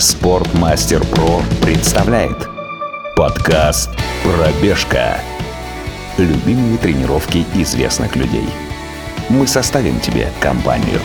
[0.00, 2.46] Спортмастер Про представляет
[3.16, 3.90] подкаст
[4.22, 5.18] «Пробежка».
[6.16, 8.44] Любимые тренировки известных людей.
[9.28, 11.00] Мы составим тебе компанию.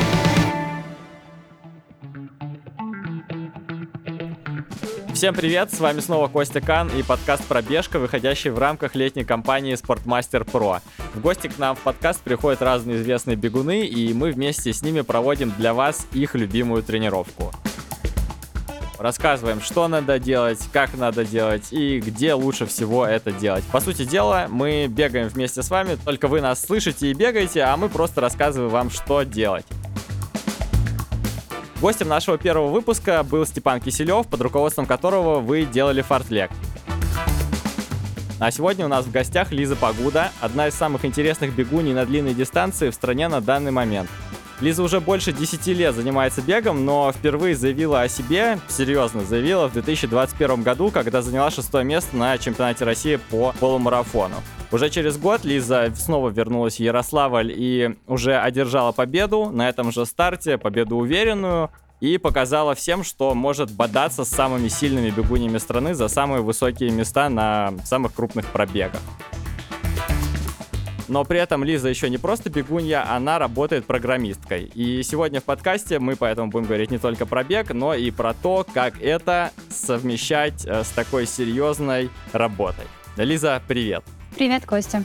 [5.12, 9.74] Всем привет, с вами снова Костя Кан и подкаст «Пробежка», выходящий в рамках летней кампании
[9.74, 10.82] «Спортмастер Про».
[11.16, 15.02] В гости к нам в подкаст приходят разные известные бегуны, и мы вместе с ними
[15.02, 17.52] проводим для вас их любимую тренировку.
[19.00, 23.64] Рассказываем, что надо делать, как надо делать и где лучше всего это делать.
[23.66, 27.76] По сути дела, мы бегаем вместе с вами, только вы нас слышите и бегаете, а
[27.76, 29.66] мы просто рассказываем вам, что делать.
[31.82, 36.50] Гостем нашего первого выпуска был Степан Киселев, под руководством которого вы делали фартлек.
[38.40, 42.34] А сегодня у нас в гостях Лиза Погуда, одна из самых интересных бегуней на длинной
[42.34, 44.10] дистанции в стране на данный момент.
[44.62, 49.74] Лиза уже больше 10 лет занимается бегом, но впервые заявила о себе, серьезно заявила, в
[49.74, 54.36] 2021 году, когда заняла шестое место на чемпионате России по полумарафону.
[54.72, 60.06] Уже через год Лиза снова вернулась в Ярославль и уже одержала победу на этом же
[60.06, 66.10] старте, победу уверенную, и показала всем, что может бодаться с самыми сильными бегунями страны за
[66.10, 69.00] самые высокие места на самых крупных пробегах.
[71.08, 74.72] Но при этом Лиза еще не просто бегунья, она работает программисткой.
[74.74, 78.34] И сегодня в подкасте мы поэтому будем говорить не только про бег, но и про
[78.34, 82.86] то, как это совмещать э, с такой серьезной работой.
[83.18, 84.04] Лиза, привет!
[84.36, 85.04] Привет, Костя.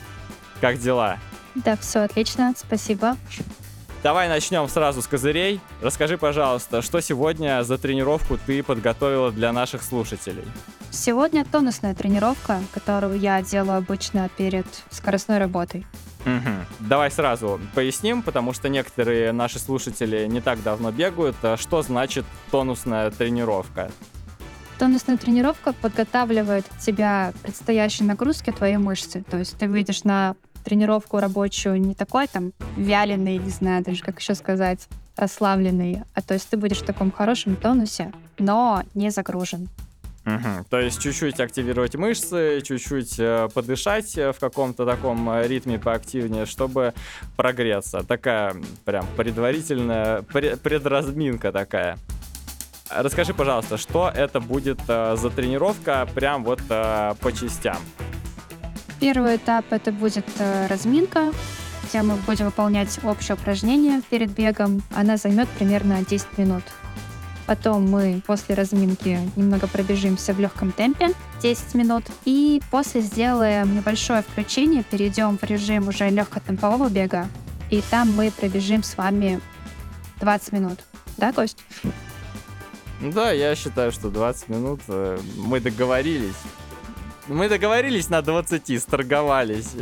[0.61, 1.19] Как дела?
[1.55, 3.17] Да, все отлично, спасибо.
[4.03, 5.61] Давай начнем сразу с козырей.
[5.83, 10.45] Расскажи, пожалуйста, что сегодня за тренировку ты подготовила для наших слушателей?
[10.91, 15.85] Сегодня тонусная тренировка, которую я делаю обычно перед скоростной работой.
[16.25, 16.87] Угу.
[16.89, 21.37] Давай сразу поясним, потому что некоторые наши слушатели не так давно бегают.
[21.57, 23.91] Что значит тонусная тренировка?
[24.79, 29.25] Тонусная тренировка подготавливает тебя к предстоящей нагрузке твоей мышцы.
[29.29, 34.21] То есть ты выйдешь на тренировку рабочую не такой там вяленый, не знаю даже как
[34.21, 39.69] еще сказать, расслабленный, а то есть ты будешь в таком хорошем тонусе, но не загружен.
[40.27, 40.67] Угу.
[40.69, 46.45] То есть чуть-чуть активировать мышцы, чуть-чуть э, подышать э, в каком-то таком э, ритме поактивнее,
[46.45, 46.93] чтобы
[47.37, 48.03] прогреться.
[48.03, 48.55] Такая
[48.85, 51.99] прям предварительная пред, предразминка такая.
[52.91, 57.79] Расскажи, пожалуйста, что это будет э, за тренировка прям вот э, по частям?
[59.01, 61.33] Первый этап это будет э, разминка,
[61.85, 64.83] где мы будем выполнять общее упражнение перед бегом.
[64.95, 66.65] Она займет примерно 10 минут.
[67.47, 72.05] Потом мы после разминки немного пробежимся в легком темпе 10 минут.
[72.25, 77.29] И после сделаем небольшое включение, перейдем в режим уже легкотемпового бега.
[77.71, 79.41] И там мы пробежим с вами
[80.21, 80.81] 20 минут.
[81.17, 81.59] Да, Кость?
[83.01, 86.35] Да, я считаю, что 20 минут э, мы договорились.
[87.29, 89.73] Мы договорились на 20, сторговались.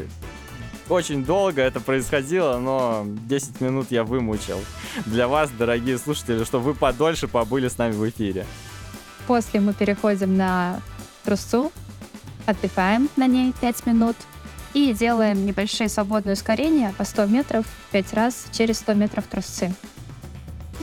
[0.89, 4.59] Очень долго это происходило, но 10 минут я вымучил.
[5.05, 8.47] Для вас, дорогие слушатели, чтобы вы подольше побыли с нами в эфире.
[9.29, 10.81] После мы переходим на
[11.25, 11.71] трусцу,
[12.47, 14.17] отдыхаем на ней 5 минут
[14.75, 19.73] и делаем небольшие свободные ускорения по 100 метров 5 раз через 100 метров трусцы.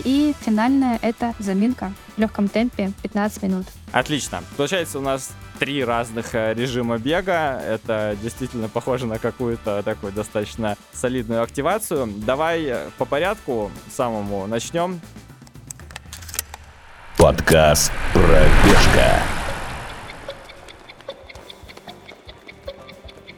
[0.04, 3.66] И финальная— это заминка в легком темпе 15 минут.
[3.92, 4.44] Отлично.
[4.58, 7.62] Получается, у нас три разных э, режима бега.
[7.62, 12.08] Это действительно похоже на какую-то такую достаточно солидную активацию.
[12.26, 15.00] Давай э, по порядку самому начнем.
[17.18, 19.22] Подкаст «Пробежка».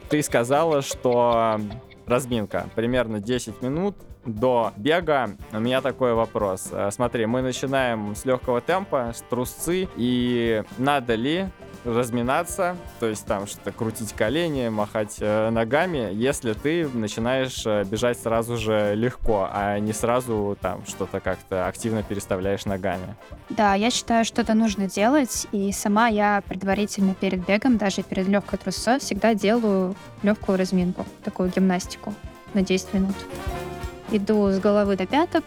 [0.08, 1.60] Ты сказала, что
[2.06, 3.96] разминка примерно 10 минут
[4.26, 6.68] до бега у меня такой вопрос.
[6.72, 11.48] Э, смотри, мы начинаем с легкого темпа, с трусцы, и надо ли
[11.86, 18.18] разминаться, то есть там что-то крутить колени, махать э, ногами, если ты начинаешь э, бежать
[18.18, 23.14] сразу же легко, а не сразу там что-то как-то активно переставляешь ногами.
[23.50, 28.26] Да, я считаю, что это нужно делать, и сама я предварительно перед бегом, даже перед
[28.26, 32.12] легкой трусой, всегда делаю легкую разминку, такую гимнастику
[32.54, 33.14] на 10 минут.
[34.10, 35.44] Иду с головы до пяток,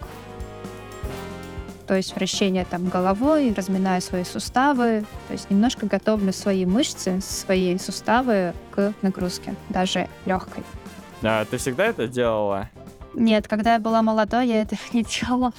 [1.90, 7.80] то есть вращение там головой, разминаю свои суставы, то есть немножко готовлю свои мышцы, свои
[7.80, 10.64] суставы к нагрузке, даже легкой.
[11.24, 12.70] А ты всегда это делала?
[13.16, 15.52] Нет, когда я была молодой, я этого не делала.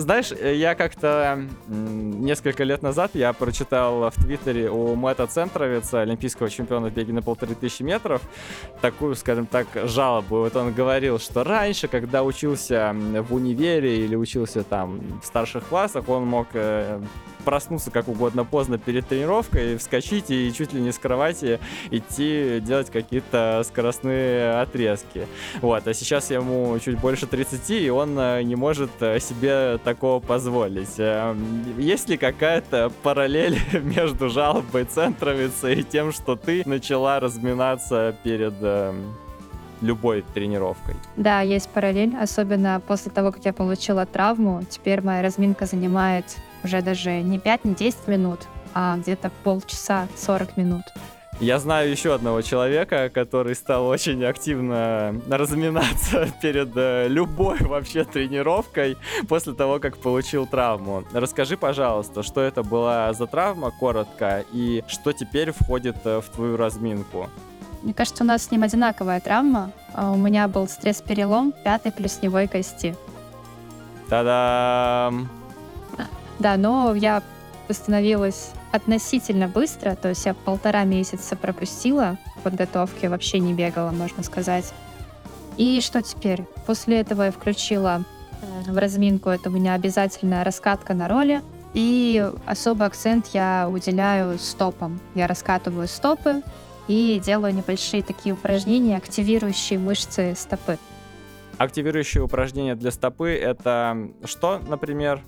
[0.00, 6.48] Знаешь, э, я как-то несколько лет назад я прочитал в Твиттере у Мэтта Центровица, олимпийского
[6.48, 8.22] чемпиона в беге на полторы тысячи метров,
[8.80, 10.38] такую, скажем так, жалобу.
[10.38, 16.08] Вот он говорил, что раньше, когда учился в универе или учился там в старших классах,
[16.08, 16.98] он мог э,
[17.44, 21.60] проснуться как угодно поздно перед тренировкой, вскочить и чуть ли не с кровати
[21.90, 25.26] идти делать какие-то скоростные отрезки.
[25.60, 30.94] Вот, а сейчас ему чуть больше 30, и он э, не может себе такого позволить.
[30.98, 38.54] Эм, есть ли какая-то параллель между жалобой Центровица и тем, что ты начала разминаться перед
[38.60, 39.16] эм,
[39.80, 40.94] любой тренировкой.
[41.16, 44.62] Да, есть параллель, особенно после того, как я получила травму.
[44.70, 46.24] Теперь моя разминка занимает
[46.62, 48.40] уже даже не 5, не 10 минут,
[48.74, 50.82] а где-то полчаса, 40 минут.
[51.40, 58.98] Я знаю еще одного человека, который стал очень активно разминаться перед э, любой вообще тренировкой
[59.26, 61.02] после того, как получил травму.
[61.14, 66.58] Расскажи, пожалуйста, что это была за травма, коротко, и что теперь входит э, в твою
[66.58, 67.30] разминку?
[67.82, 69.72] Мне кажется, у нас с ним одинаковая травма.
[69.94, 72.94] А у меня был стресс-перелом пятой плесневой кости.
[74.10, 75.30] Та-дам!
[76.38, 77.22] Да, но я
[77.66, 84.72] восстановилась относительно быстро, то есть я полтора месяца пропустила подготовки, вообще не бегала, можно сказать.
[85.56, 86.44] И что теперь?
[86.66, 88.04] После этого я включила
[88.66, 91.42] в разминку, это у меня обязательная раскатка на роли,
[91.74, 95.00] и особый акцент я уделяю стопам.
[95.14, 96.42] Я раскатываю стопы
[96.88, 100.78] и делаю небольшие такие упражнения, активирующие мышцы стопы.
[101.58, 105.22] Активирующие упражнения для стопы— это что, например?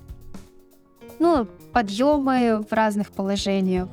[1.19, 3.88] Ну, подъемы в разных положениях,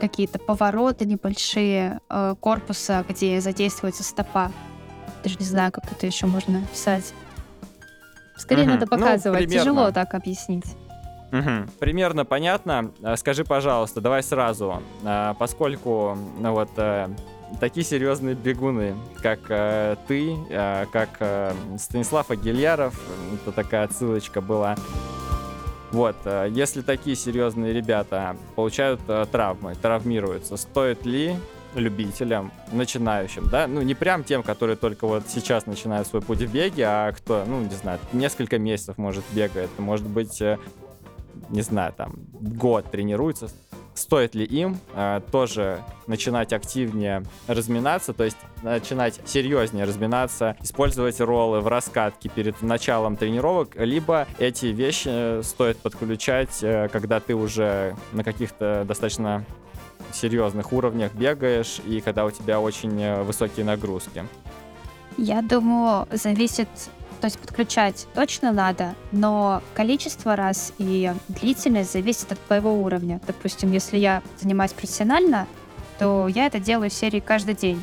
[0.00, 4.50] какие-то повороты небольшие э, корпуса, где задействуется стопа.
[5.22, 7.14] Даже не знаю, как это еще можно описать.
[8.36, 8.70] Скорее угу.
[8.70, 9.46] надо ну, показывать.
[9.46, 10.66] Ну, Тяжело так объяснить.
[11.30, 11.70] Угу.
[11.78, 12.90] Примерно понятно.
[13.02, 17.08] Э, скажи, пожалуйста, давай сразу, э, поскольку ну, вот э,
[17.60, 23.00] такие серьезные бегуны, как э, ты, э, как э, Станислав Агильяров,
[23.34, 24.76] это такая отсылочка была
[25.92, 31.36] вот, э, если такие серьезные ребята получают э, травмы, травмируются, стоит ли
[31.74, 36.52] любителям, начинающим, да, ну не прям тем, которые только вот сейчас начинают свой путь в
[36.52, 40.58] беге, а кто, ну не знаю, несколько месяцев может бегает, может быть, э,
[41.50, 43.48] не знаю, там год тренируется,
[43.94, 51.60] стоит ли им э, тоже начинать активнее разминаться, то есть начинать серьезнее разминаться, использовать роллы
[51.60, 57.96] в раскатке перед началом тренировок, либо эти вещи э, стоит подключать, э, когда ты уже
[58.12, 59.44] на каких-то достаточно
[60.12, 64.24] серьезных уровнях бегаешь и когда у тебя очень э, высокие нагрузки.
[65.16, 66.68] Я думаю, зависит
[67.22, 73.20] то есть подключать точно надо, но количество раз и длительность зависит от твоего уровня.
[73.24, 75.46] Допустим, если я занимаюсь профессионально,
[76.00, 77.80] то я это делаю в серии каждый день.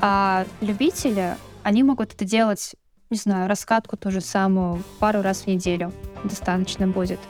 [0.00, 2.74] А любители, они могут это делать,
[3.08, 5.90] не знаю, раскатку ту же самую пару раз в неделю.
[6.22, 7.20] Достаточно будет.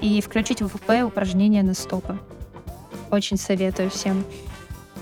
[0.00, 2.18] И включить в ВП упражнения на стопы.
[3.10, 4.24] Очень советую всем.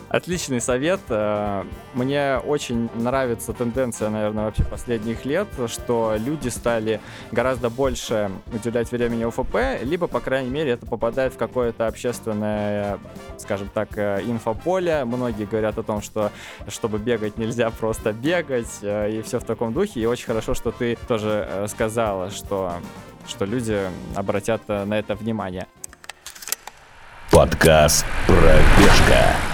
[0.09, 1.01] Отличный совет.
[1.09, 1.65] Э,
[1.95, 7.01] мне очень нравится тенденция, наверное, вообще последних лет, что люди стали
[7.33, 12.99] гораздо больше уделять времени ОФП, либо, по крайней мере, это попадает в какое-то общественное,
[13.37, 15.05] скажем так, э, инфополе.
[15.05, 16.31] Многие говорят о том, что
[16.69, 20.01] чтобы бегать, нельзя просто бегать, э, и все в таком духе.
[20.01, 22.75] И очень хорошо, что ты тоже сказала, что,
[23.27, 23.81] что люди
[24.15, 25.67] обратят на это внимание.
[27.33, 29.46] Подкаст «Пробежка».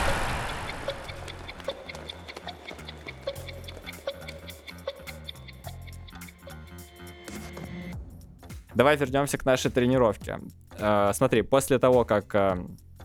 [8.75, 10.39] Давай вернемся к нашей тренировке.
[10.79, 12.57] Э, смотри, после того, как э,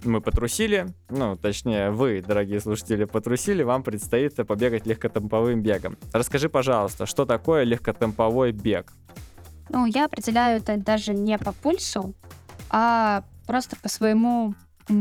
[0.03, 5.97] мы потрусили, ну, точнее, вы, дорогие слушатели, потрусили, вам предстоит побегать легкотемповым бегом.
[6.13, 8.93] Расскажи, пожалуйста, что такое легкотемповой бег?
[9.69, 12.13] Ну, я определяю это даже не по пульсу,
[12.69, 14.55] а просто по своему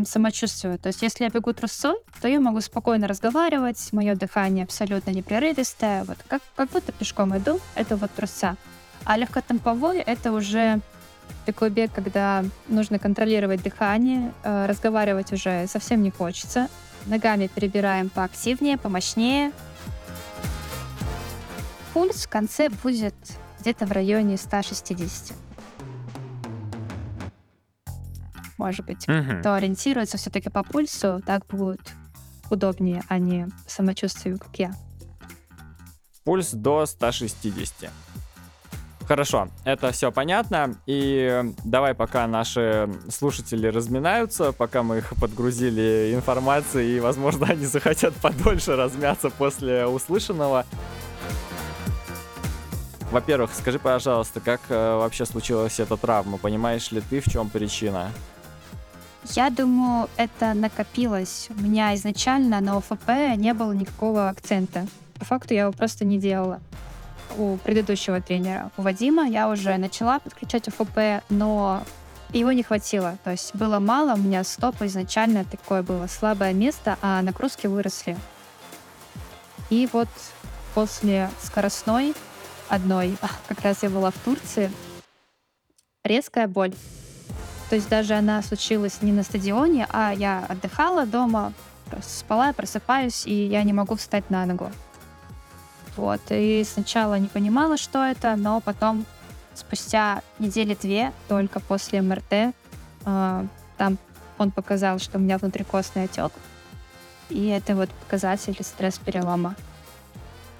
[0.04, 0.78] самочувствию.
[0.78, 6.02] То есть, если я бегу трусцой, то я могу спокойно разговаривать, мое дыхание абсолютно непрерывистое,
[6.04, 8.56] вот как, как будто пешком иду, это вот трусца.
[9.06, 10.80] А легкотемповой— это уже
[11.46, 16.68] такой бег, когда нужно контролировать дыхание, э, разговаривать уже совсем не хочется.
[17.06, 19.52] Ногами перебираем поактивнее, помощнее.
[21.94, 23.14] Пульс в конце будет
[23.60, 25.36] где-то в районе 160.
[28.58, 29.38] Может быть, угу.
[29.38, 31.92] кто ориентируется все-таки по пульсу, так будет
[32.50, 34.74] удобнее, а не самочувствию, как я.
[36.24, 37.90] Пульс до 160.
[39.06, 40.74] Хорошо, это все понятно.
[40.86, 48.14] И давай, пока наши слушатели разминаются, пока мы их подгрузили информацией, и, возможно, они захотят
[48.14, 50.66] подольше размяться после услышанного.
[53.12, 56.38] Во-первых, скажи, пожалуйста, как э, вообще случилась эта травма?
[56.38, 58.10] Понимаешь ли ты, в чем причина?
[59.30, 61.48] Я думаю, это накопилось.
[61.56, 64.88] У меня изначально на ОФП не было никакого акцента.
[65.20, 66.60] По факту я его просто не делала
[67.36, 68.70] у предыдущего тренера.
[68.76, 71.82] У Вадима я уже начала подключать ОФП, но
[72.30, 73.18] его не хватило.
[73.24, 78.16] То есть было мало, у меня стоп изначально такое было слабое место, а нагрузки выросли.
[79.70, 80.08] И вот
[80.74, 82.14] после скоростной
[82.68, 83.16] одной,
[83.48, 84.70] как раз я была в Турции,
[86.04, 86.74] резкая боль.
[87.68, 91.52] То есть даже она случилась не на стадионе, а я отдыхала дома,
[92.02, 94.70] спала, просыпаюсь, и я не могу встать на ногу.
[95.96, 96.20] Вот.
[96.30, 99.06] И сначала не понимала, что это, но потом,
[99.54, 102.54] спустя недели две, только после МРТ,
[103.06, 103.44] э,
[103.76, 103.98] там
[104.38, 106.32] он показал, что у меня внутрикостный отек.
[107.30, 109.56] И это вот показатель стресс-перелома.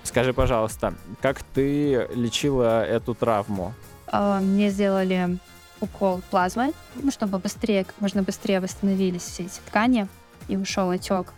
[0.02, 3.74] Скажи, пожалуйста, как ты лечила эту травму?
[4.10, 5.38] Э, мне сделали
[5.80, 10.08] укол плазмы, ну, чтобы быстрее, как можно быстрее восстановились все эти ткани
[10.48, 11.32] и ушел отек.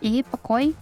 [0.00, 0.74] И покой.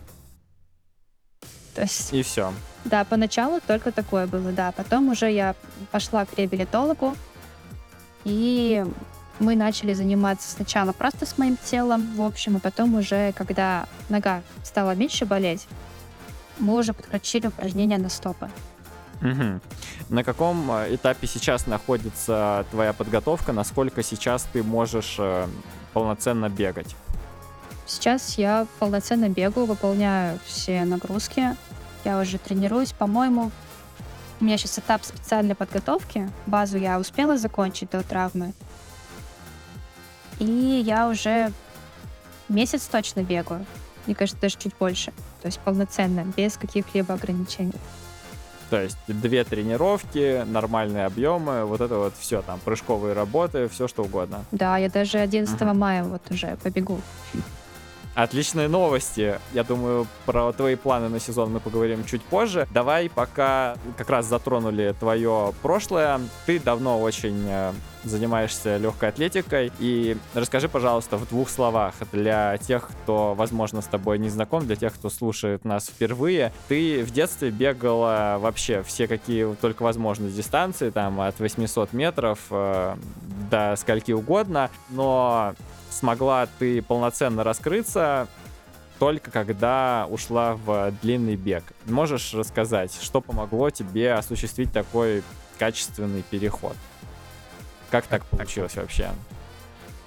[1.76, 2.12] То есть...
[2.12, 2.52] И все.
[2.86, 4.72] Да, поначалу только такое было, да.
[4.72, 5.54] Потом уже я
[5.92, 7.14] пошла к реабилитологу,
[8.24, 8.84] и
[9.38, 14.42] мы начали заниматься сначала просто с моим телом, в общем, и потом уже, когда нога
[14.64, 15.66] стала меньше болеть,
[16.58, 18.48] мы уже подключили упражнения на стопы.
[19.20, 19.60] Угу.
[20.08, 23.52] На каком э, этапе сейчас находится твоя подготовка?
[23.52, 25.46] Насколько сейчас ты можешь э,
[25.92, 26.96] полноценно бегать?
[27.86, 31.56] Сейчас я полноценно бегаю, выполняю все нагрузки.
[32.04, 32.92] Я уже тренируюсь.
[32.92, 33.52] По-моему,
[34.40, 36.28] у меня сейчас этап специальной подготовки.
[36.46, 38.52] Базу я успела закончить до травмы.
[40.38, 41.52] И я уже
[42.48, 43.64] месяц точно бегаю.
[44.06, 45.12] Мне кажется, даже чуть больше.
[45.40, 47.72] То есть полноценно, без каких-либо ограничений.
[48.68, 54.02] То есть две тренировки, нормальные объемы, вот это вот все там, прыжковые работы, все что
[54.02, 54.44] угодно.
[54.50, 55.74] Да, я даже 11 uh-huh.
[55.74, 57.00] мая вот уже побегу.
[58.16, 59.38] Отличные новости.
[59.52, 62.66] Я думаю, про твои планы на сезон мы поговорим чуть позже.
[62.72, 66.18] Давай пока как раз затронули твое прошлое.
[66.46, 67.72] Ты давно очень э,
[68.04, 69.70] занимаешься легкой атлетикой.
[69.80, 74.76] И расскажи, пожалуйста, в двух словах для тех, кто, возможно, с тобой не знаком, для
[74.76, 76.54] тех, кто слушает нас впервые.
[76.68, 82.96] Ты в детстве бегала вообще все какие только возможные дистанции, там от 800 метров э,
[83.50, 85.54] до скольки угодно, но
[85.96, 88.28] смогла ты полноценно раскрыться
[88.98, 91.64] только когда ушла в длинный бег.
[91.84, 95.22] Можешь рассказать, что помогло тебе осуществить такой
[95.58, 96.76] качественный переход?
[97.90, 99.10] Как так получилось вообще?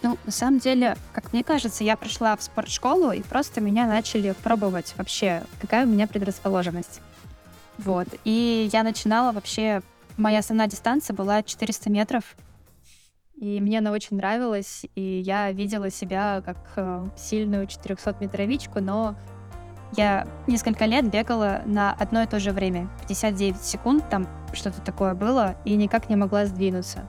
[0.01, 4.33] Ну, на самом деле, как мне кажется, я пришла в спортшколу, и просто меня начали
[4.43, 7.01] пробовать вообще, какая у меня предрасположенность.
[7.77, 8.07] Вот.
[8.23, 9.81] И я начинала вообще...
[10.17, 12.23] Моя основная дистанция была 400 метров.
[13.39, 19.15] И мне она очень нравилась, и я видела себя как э, сильную 400-метровичку, но
[19.95, 22.89] я несколько лет бегала на одно и то же время.
[22.99, 27.05] 59 секунд, там что-то такое было, и никак не могла сдвинуться.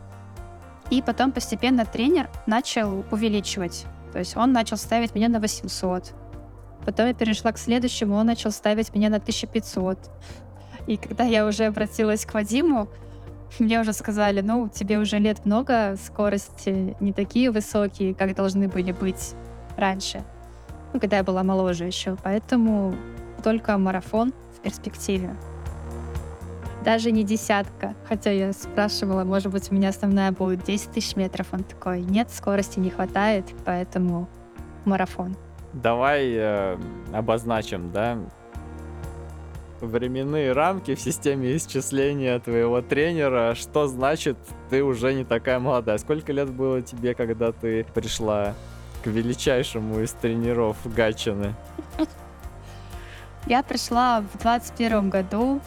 [0.88, 3.86] И потом постепенно тренер начал увеличивать.
[4.12, 6.12] То есть он начал ставить меня на 800.
[6.86, 9.98] Потом я перешла к следующему, он начал ставить меня на 1500.
[10.86, 12.88] И когда я уже обратилась к Вадиму,
[13.58, 18.92] мне уже сказали, ну, тебе уже лет много, скорости не такие высокие, как должны были
[18.92, 19.34] быть
[19.76, 20.22] раньше.
[20.92, 22.16] Ну, когда я была моложе еще.
[22.22, 22.94] Поэтому
[23.42, 25.36] только марафон в перспективе.
[26.84, 27.94] Даже не десятка.
[28.08, 31.48] Хотя я спрашивала, может быть, у меня основная будет 10 тысяч метров.
[31.52, 34.28] Он такой, нет, скорости не хватает, поэтому
[34.84, 35.36] марафон.
[35.72, 36.78] Давай э,
[37.12, 38.18] обозначим, да,
[39.80, 44.36] временные рамки в системе исчисления твоего тренера, что значит
[44.68, 45.98] ты уже не такая молодая?
[45.98, 48.54] Сколько лет было тебе, когда ты пришла
[49.02, 51.54] к величайшему из тренеров Гатчины?
[53.46, 55.60] Я пришла в 21 году.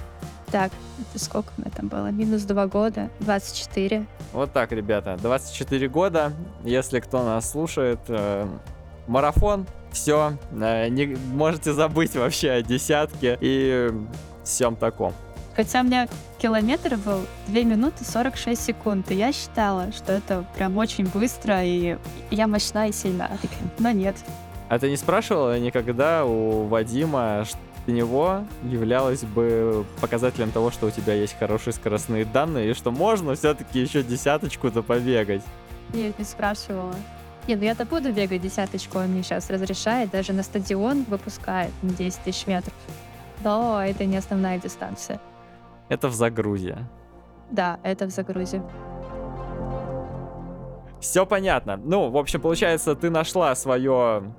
[0.52, 2.12] Так, это сколько меня там было?
[2.12, 4.06] Минус 2 года, 24.
[4.34, 6.34] Вот так, ребята, 24 года.
[6.64, 8.48] Если кто нас слушает, э,
[9.08, 13.92] марафон все, э, не можете забыть вообще о десятке и
[14.44, 15.14] всем таком.
[15.56, 16.08] Хотя у меня
[16.40, 21.98] километр был 2 минуты 46 секунд, и я считала, что это прям очень быстро, и
[22.32, 23.30] я мощна и сильна.
[23.80, 24.16] Но нет.
[24.70, 27.46] А ты не спрашивала никогда у Вадима,
[27.86, 33.36] него являлось бы показателем того, что у тебя есть хорошие скоростные данные, и что можно
[33.36, 35.44] все-таки еще десяточку-то побегать.
[35.94, 36.96] Нет, не спрашивала.
[37.48, 41.90] Нет, ну я-то буду бегать десяточку, он мне сейчас разрешает, даже на стадион выпускает на
[41.90, 42.74] 10 тысяч метров.
[43.44, 45.20] Но это не основная дистанция.
[45.90, 46.78] Это в загрузе.
[47.52, 48.64] Да, это в загрузе.
[51.02, 51.76] Все понятно.
[51.76, 54.34] Ну, в общем, получается, ты нашла свое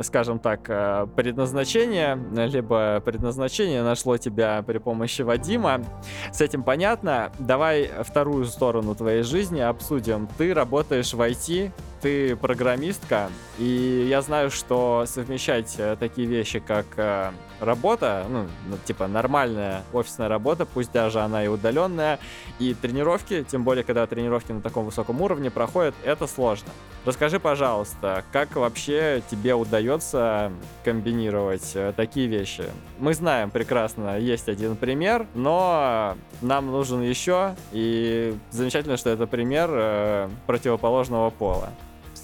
[0.00, 5.84] скажем так, э, предназначение, либо предназначение нашло тебя при помощи Вадима.
[6.32, 7.30] С этим понятно.
[7.38, 10.28] Давай вторую сторону твоей жизни обсудим.
[10.36, 11.70] Ты работаешь в IT,
[12.04, 17.30] ты программистка, и я знаю, что совмещать э, такие вещи, как э,
[17.60, 22.18] работа, ну, ну, типа нормальная офисная работа, пусть даже она и удаленная,
[22.58, 26.68] и тренировки, тем более, когда тренировки на таком высоком уровне проходят, это сложно.
[27.06, 30.52] Расскажи, пожалуйста, как вообще тебе удается
[30.84, 32.64] комбинировать э, такие вещи?
[32.98, 40.28] Мы знаем прекрасно, есть один пример, но нам нужен еще, и замечательно, что это пример
[40.46, 41.70] противоположного пола.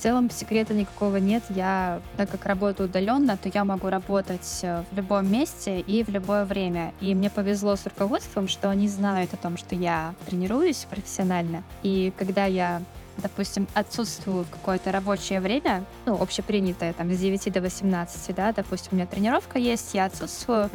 [0.01, 1.43] В целом секрета никакого нет.
[1.51, 6.09] Я, так как работаю удаленно, то я могу работать э, в любом месте и в
[6.09, 6.95] любое время.
[7.03, 11.65] И мне повезло с руководством, что они знают о том, что я тренируюсь профессионально.
[11.83, 12.81] И когда я
[13.19, 18.95] допустим, отсутствую какое-то рабочее время, ну, общепринятое, там, с 9 до 18, да, допустим, у
[18.95, 20.71] меня тренировка есть, я отсутствую,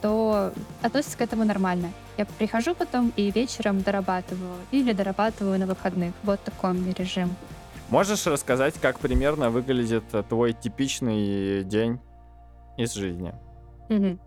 [0.00, 1.90] то относится к этому нормально.
[2.16, 6.12] Я прихожу потом и вечером дорабатываю или дорабатываю на выходных.
[6.22, 7.34] Вот такой у меня режим.
[7.90, 11.98] Можешь рассказать, как примерно выглядит э, твой типичный день
[12.76, 13.34] из жизни?
[13.88, 14.18] Угу.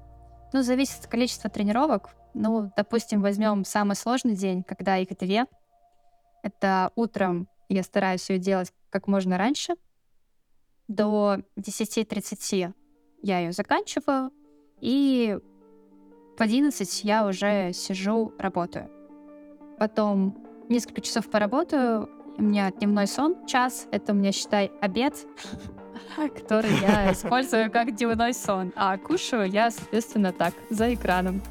[0.52, 2.10] Ну, зависит от количества тренировок.
[2.34, 5.46] Ну, допустим, возьмем самый сложный день, когда их две.
[6.42, 9.76] Это утром я стараюсь ее делать как можно раньше.
[10.90, 12.74] До 10.30
[13.22, 14.32] я ее заканчиваю.
[14.82, 15.40] И
[16.38, 18.92] в 11 я уже сижу, работаю.
[19.80, 23.88] Потом несколько часов поработаю, у меня дневной сон час.
[23.92, 25.16] Это у меня, считай, обед,
[26.16, 28.74] который я использую как дневной сон.
[28.76, 31.42] А кушаю я, соответственно, так, за экраном.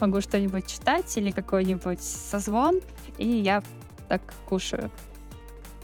[0.00, 2.80] Могу что-нибудь читать или какой-нибудь созвон,
[3.18, 3.62] и я
[4.08, 4.90] так кушаю.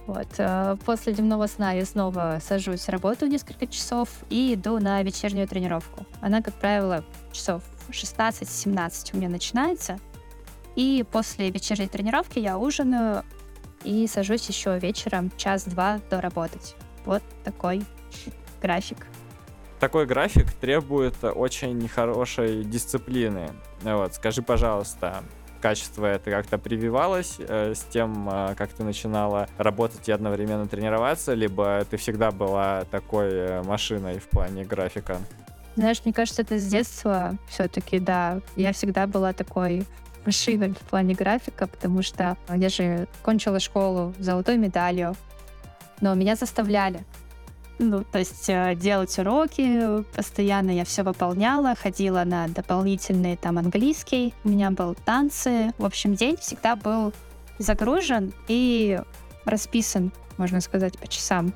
[0.06, 0.28] Вот.
[0.38, 6.06] Э, после дневного сна я снова сажусь, работаю несколько часов и иду на вечернюю тренировку.
[6.20, 9.98] Она, как правило, часов 16-17 у меня начинается.
[10.76, 13.24] И после вечерней тренировки я ужинаю,
[13.86, 16.74] и сажусь еще вечером час-два доработать.
[17.04, 17.84] Вот такой
[18.60, 19.06] график.
[19.78, 23.50] Такой график требует очень хорошей дисциплины.
[23.82, 25.22] Вот, скажи, пожалуйста,
[25.60, 31.34] качество это как-то прививалось э, с тем, э, как ты начинала работать и одновременно тренироваться,
[31.34, 35.18] либо ты всегда была такой э, машиной в плане графика?
[35.76, 38.40] Знаешь, мне кажется, это с детства все-таки, да.
[38.56, 39.84] Я всегда была такой
[40.26, 45.16] машиной в плане графика, потому что я же кончила школу золотой медалью,
[46.00, 47.04] но меня заставляли.
[47.78, 54.32] Ну, то есть э, делать уроки, постоянно я все выполняла, ходила на дополнительные там английский,
[54.44, 55.72] у меня был танцы.
[55.76, 57.12] В общем, день всегда был
[57.58, 58.98] загружен и
[59.44, 61.52] расписан, можно сказать, по часам.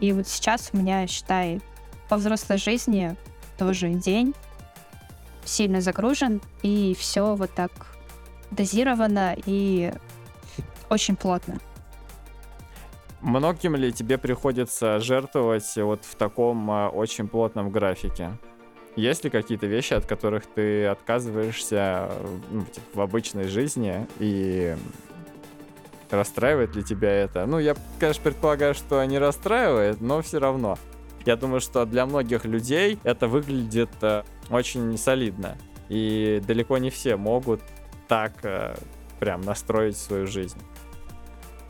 [0.00, 1.60] И вот сейчас у меня, считай,
[2.08, 3.16] по взрослой жизни
[3.58, 4.34] тоже день
[5.48, 7.72] сильно загружен, и все вот так
[8.50, 9.92] дозировано и
[10.90, 11.58] очень плотно.
[13.20, 18.30] Многим ли тебе приходится жертвовать вот в таком а, очень плотном графике?
[18.94, 22.10] Есть ли какие-то вещи, от которых ты отказываешься
[22.50, 24.76] ну, типа, в обычной жизни и
[26.10, 27.46] расстраивает ли тебя это?
[27.46, 30.78] Ну, я, конечно, предполагаю, что не расстраивает, но все равно.
[31.26, 35.56] Я думаю, что для многих людей это выглядит э, очень солидно.
[35.88, 37.60] И далеко не все могут
[38.08, 38.74] так э,
[39.20, 40.58] прям настроить свою жизнь.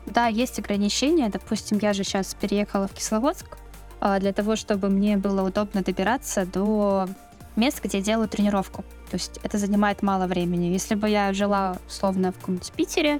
[0.05, 1.29] Да, есть ограничения.
[1.29, 3.57] Допустим, я же сейчас переехала в Кисловодск
[4.01, 7.07] э, для того, чтобы мне было удобно добираться до
[7.55, 8.83] мест, где я делаю тренировку.
[9.09, 10.65] То есть это занимает мало времени.
[10.65, 13.19] Если бы я жила, условно, в каком-нибудь Питере,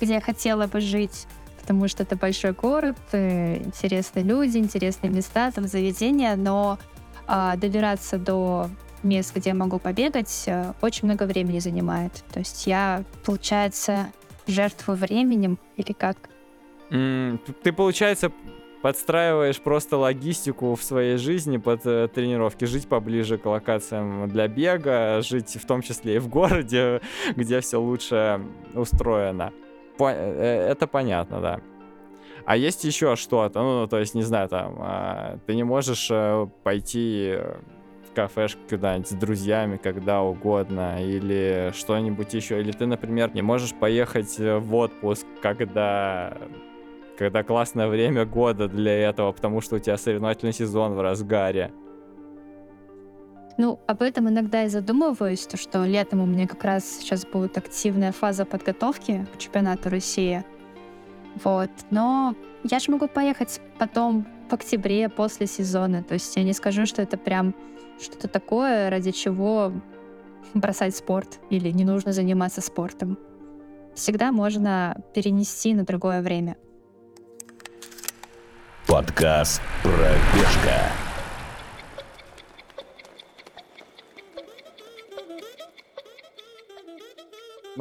[0.00, 1.26] где я хотела бы жить,
[1.60, 6.78] потому что это большой город, э, интересные люди, интересные места, там заведения, но
[7.28, 8.70] э, добираться до
[9.04, 12.24] мест, где я могу побегать, э, очень много времени занимает.
[12.32, 14.12] То есть я, получается,
[14.46, 16.16] жертвую временем или как?
[16.90, 18.32] Mm, ты, получается,
[18.82, 25.20] подстраиваешь просто логистику в своей жизни под э, тренировки, жить поближе к локациям для бега,
[25.22, 27.00] жить в том числе и в городе,
[27.36, 28.40] где все лучше
[28.74, 29.52] устроено.
[29.96, 31.60] По э, э, это понятно, да.
[32.44, 36.48] А есть еще что-то, ну, то есть, не знаю, там, э, ты не можешь э,
[36.64, 37.38] пойти
[38.14, 42.60] кафешке куда-нибудь с друзьями, когда угодно, или что-нибудь еще.
[42.60, 46.36] Или ты, например, не можешь поехать в отпуск, когда
[47.18, 51.72] когда классное время года для этого, потому что у тебя соревновательный сезон в разгаре.
[53.58, 57.58] Ну, об этом иногда и задумываюсь, то, что летом у меня как раз сейчас будет
[57.58, 60.44] активная фаза подготовки к чемпионату России.
[61.44, 61.70] Вот.
[61.90, 66.02] Но я же могу поехать потом в октябре после сезона.
[66.02, 67.54] То есть я не скажу, что это прям
[68.00, 69.72] что-то такое, ради чего
[70.54, 73.18] бросать спорт или не нужно заниматься спортом.
[73.94, 76.56] Всегда можно перенести на другое время.
[78.86, 81.11] Подкаст «Пробежка».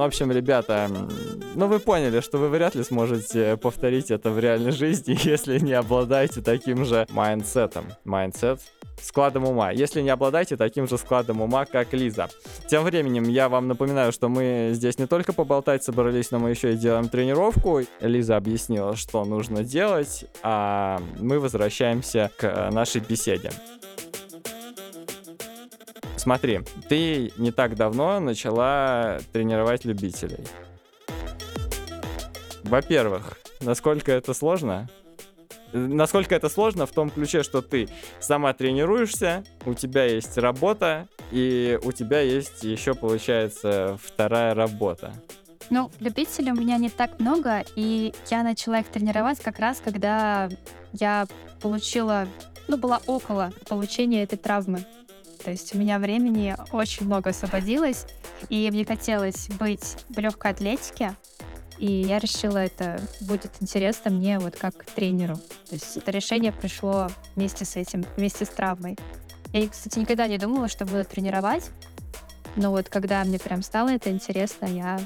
[0.02, 0.90] В общем, ребята,
[1.54, 5.74] ну вы поняли, что вы вряд ли сможете повторить это в реальной жизни, если не
[5.74, 7.86] обладаете таким же mindset ом.
[8.04, 8.62] Mindset
[9.00, 12.30] складом ума, если не обладаете таким же складом ума, как Лиза.
[12.68, 16.74] Тем временем я вам напоминаю, что мы здесь не только поболтать собрались, но мы еще
[16.74, 17.82] и делаем тренировку.
[18.00, 23.52] Лиза объяснила, что нужно делать, а мы возвращаемся к нашей беседе.
[26.22, 30.46] Смотри, ты не так давно начала тренировать любителей.
[32.64, 34.88] Во-первых, насколько это сложно?
[35.74, 41.80] Насколько это сложно в том ключе, что ты сама тренируешься, у тебя есть работа, и
[41.84, 45.14] у тебя есть еще, получается, вторая работа.
[45.72, 50.50] Ну, любителей у меня не так много, и я начала их тренировать как раз, когда
[50.94, 51.26] я
[51.62, 52.28] получила,
[52.68, 54.86] ну, была около получения этой травмы.
[55.44, 58.06] То есть у меня времени очень много освободилось,
[58.50, 61.16] и мне хотелось быть в легкой атлетике,
[61.78, 65.36] и я решила, это будет интересно мне вот как тренеру.
[65.68, 68.98] То есть это решение пришло вместе с этим, вместе с травмой.
[69.52, 71.72] Я, кстати, никогда не думала, что буду тренировать,
[72.56, 75.00] но вот когда мне прям стало это интересно, я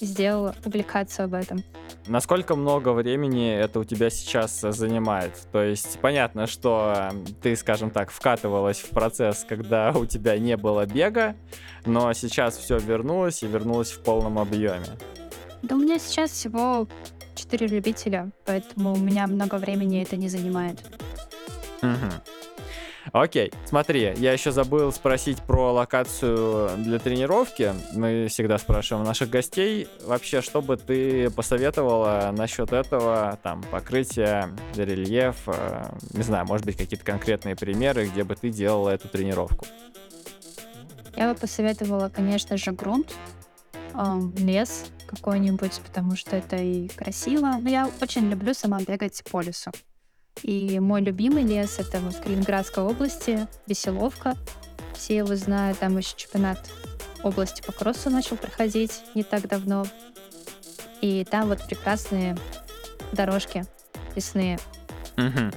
[0.00, 1.64] сделала публикацию об этом.
[2.06, 5.32] Насколько много времени это у тебя сейчас занимает?
[5.52, 7.10] То есть понятно, что
[7.42, 11.34] ты, скажем так, вкатывалась в процесс, когда у тебя не было бега,
[11.86, 14.86] но сейчас все вернулось и вернулось в полном объеме.
[15.62, 16.86] Да у меня сейчас всего
[17.36, 20.80] 4 любителя, поэтому у меня много времени это не занимает.
[21.82, 22.43] Угу.
[23.12, 27.72] Окей, смотри, я еще забыл спросить про локацию для тренировки.
[27.92, 29.88] Мы всегда спрашиваем наших гостей.
[30.04, 36.76] Вообще, что бы ты посоветовала насчет этого, там, покрытия, рельеф, э, не знаю, может быть,
[36.76, 39.66] какие-то конкретные примеры, где бы ты делала эту тренировку?
[41.16, 43.14] Я бы посоветовала, конечно же, грунт,
[43.94, 47.56] э, лес какой-нибудь, потому что это и красиво.
[47.60, 49.70] Но я очень люблю сама бегать по лесу.
[50.42, 54.36] И мой любимый лес— это вот в Калининградской области, Веселовка.
[54.94, 56.70] Все его знают, там еще чемпионат
[57.22, 59.86] области по кроссу начал проходить не так давно.
[61.00, 62.36] И там вот прекрасные
[63.12, 63.64] дорожки
[64.14, 64.58] лесные.
[65.16, 65.50] Угу.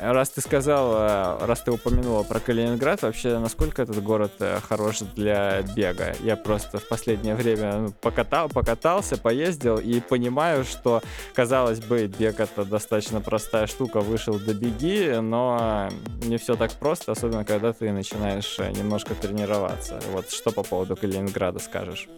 [0.00, 5.00] Раз ты сказал, э, раз ты упомянула про Калининград, вообще насколько этот город э, хорош
[5.14, 6.14] для бега?
[6.20, 11.02] Я просто в последнее время ну, покатал, покатался, поездил и понимаю, что,
[11.34, 15.90] казалось бы, бег это достаточно простая штука, вышел до беги, но
[16.22, 20.00] не все так просто, особенно когда ты начинаешь э, немножко тренироваться.
[20.12, 22.08] Вот что по поводу Калининграда скажешь?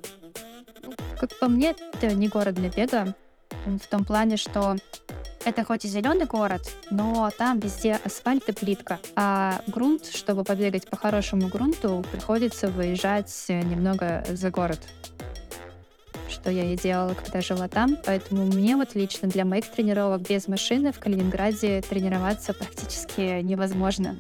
[1.18, 3.14] Как по мне, это не город для бега,
[3.66, 4.76] в том плане, что
[5.44, 8.98] это хоть и зеленый город, но там везде асфальт и плитка.
[9.16, 14.80] А грунт, чтобы побегать по хорошему грунту, приходится выезжать немного за город
[16.28, 17.96] что я и делала, когда жила там.
[18.04, 24.16] Поэтому мне вот лично для моих тренировок без машины в Калининграде тренироваться практически невозможно.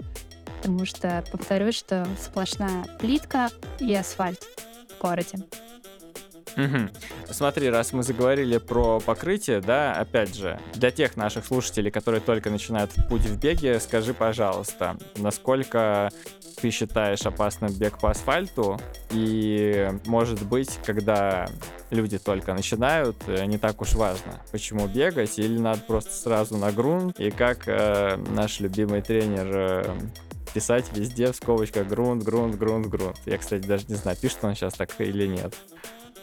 [0.58, 4.42] Потому что, повторюсь, что сплошная плитка и асфальт
[4.96, 5.38] в городе.
[6.56, 7.32] Угу.
[7.32, 12.50] Смотри, раз мы заговорили про покрытие, да, опять же, для тех наших слушателей, которые только
[12.50, 16.10] начинают путь в беге, скажи, пожалуйста, насколько
[16.60, 18.78] ты считаешь опасным бег по асфальту?
[19.10, 21.46] И, может быть, когда
[21.90, 26.72] люди только начинают, э, не так уж важно, почему бегать, или надо просто сразу на
[26.72, 29.94] грунт, и как э, наш любимый тренер э,
[30.54, 33.18] писать везде в скобочках грунт, грунт, грунт, грунт.
[33.26, 35.54] Я, кстати, даже не знаю, пишет он сейчас так или нет.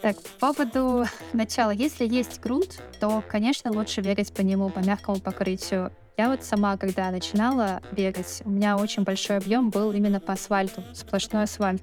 [0.02, 1.70] Так, по поводу начала.
[1.70, 5.92] Если есть грунт, то, конечно, лучше бегать по нему, по мягкому покрытию.
[6.16, 10.82] Я вот сама, когда начинала бегать, у меня очень большой объем был именно по асфальту,
[10.92, 11.82] сплошной асфальт.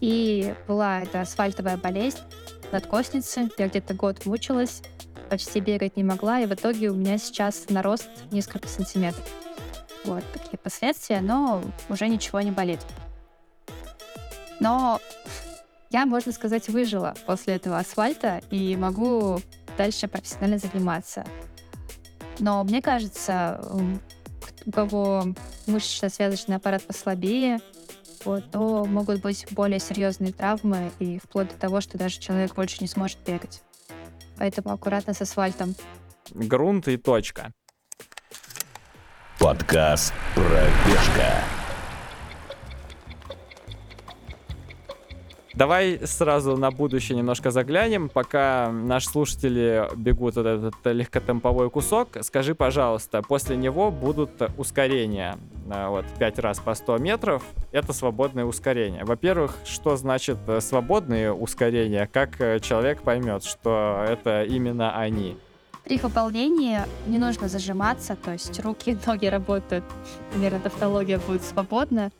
[0.00, 2.18] И была эта асфальтовая болезнь,
[2.72, 3.48] надкосницы.
[3.56, 4.82] Я где-то год мучилась,
[5.30, 9.26] почти бегать не могла, и в итоге у меня сейчас нарост несколько сантиметров.
[10.04, 12.80] Вот такие последствия, но уже ничего не болит.
[14.60, 15.00] Но
[15.94, 19.40] я, можно сказать, выжила после этого асфальта и могу
[19.78, 21.24] дальше профессионально заниматься.
[22.40, 23.64] Но мне кажется,
[24.66, 25.22] у кого
[25.68, 27.60] мышечно-связочный аппарат послабее,
[28.24, 32.78] вот, то могут быть более серьезные травмы и вплоть до того, что даже человек больше
[32.80, 33.62] не сможет бегать.
[34.36, 35.76] Поэтому аккуратно с асфальтом.
[36.30, 37.52] Грунт и точка.
[39.38, 41.63] Подкаст «Пробежка».
[45.56, 52.08] Давай сразу на будущее немножко заглянем, пока наши слушатели бегут вот этот легкотемповой кусок.
[52.22, 55.38] Скажи, пожалуйста, после него будут ускорения.
[55.72, 57.44] Э, вот 5 раз по 100 метров.
[57.70, 59.04] Это свободное ускорение.
[59.04, 62.08] Во-первых, что значит э, свободные ускорения?
[62.12, 65.36] Как э, человек поймет, что это именно они?
[65.84, 69.84] При выполнении не нужно зажиматься, то есть руки и ноги работают,
[70.34, 72.10] наверное, тавтология будет свободна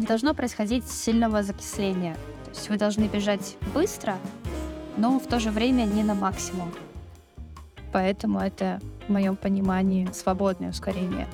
[0.00, 2.14] не должно происходить сильного закисления.
[2.44, 4.16] То есть вы должны бежать быстро,
[4.96, 6.72] но в то же время не на максимум.
[7.92, 11.28] Поэтому это, в моем понимании, свободное ускорение.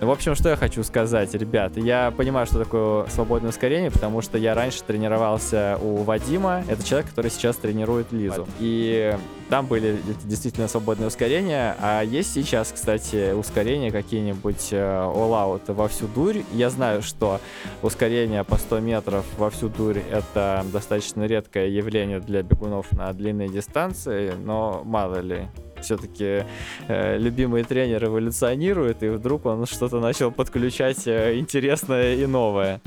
[0.00, 1.76] В общем, что я хочу сказать, ребят.
[1.76, 6.62] Я понимаю, что такое свободное ускорение, потому что я раньше тренировался у Вадима.
[6.68, 8.46] Это человек, который сейчас тренирует Лизу.
[8.60, 9.16] И
[9.50, 11.74] там были действительно свободные ускорения.
[11.80, 16.42] А есть сейчас, кстати, ускорения какие-нибудь э, all-out во всю дурь.
[16.52, 17.40] Я знаю, что
[17.82, 23.48] ускорение по 100 метров во всю дурь— это достаточно редкое явление для бегунов на длинные
[23.48, 25.48] дистанции, но мало ли,
[25.82, 26.44] все-таки
[26.88, 32.80] э, любимый тренер эволюционирует, и вдруг он что-то начал подключать э, интересное и новое.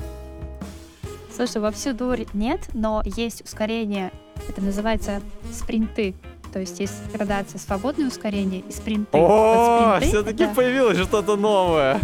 [1.36, 4.12] Слушай, во всю дурь нет, но есть ускорение,
[4.48, 6.14] это называется спринты.
[6.54, 9.18] То есть есть градация свободное ускорение и спринты.
[9.18, 10.54] О, вот все-таки это...
[10.54, 12.00] появилось что-то новое.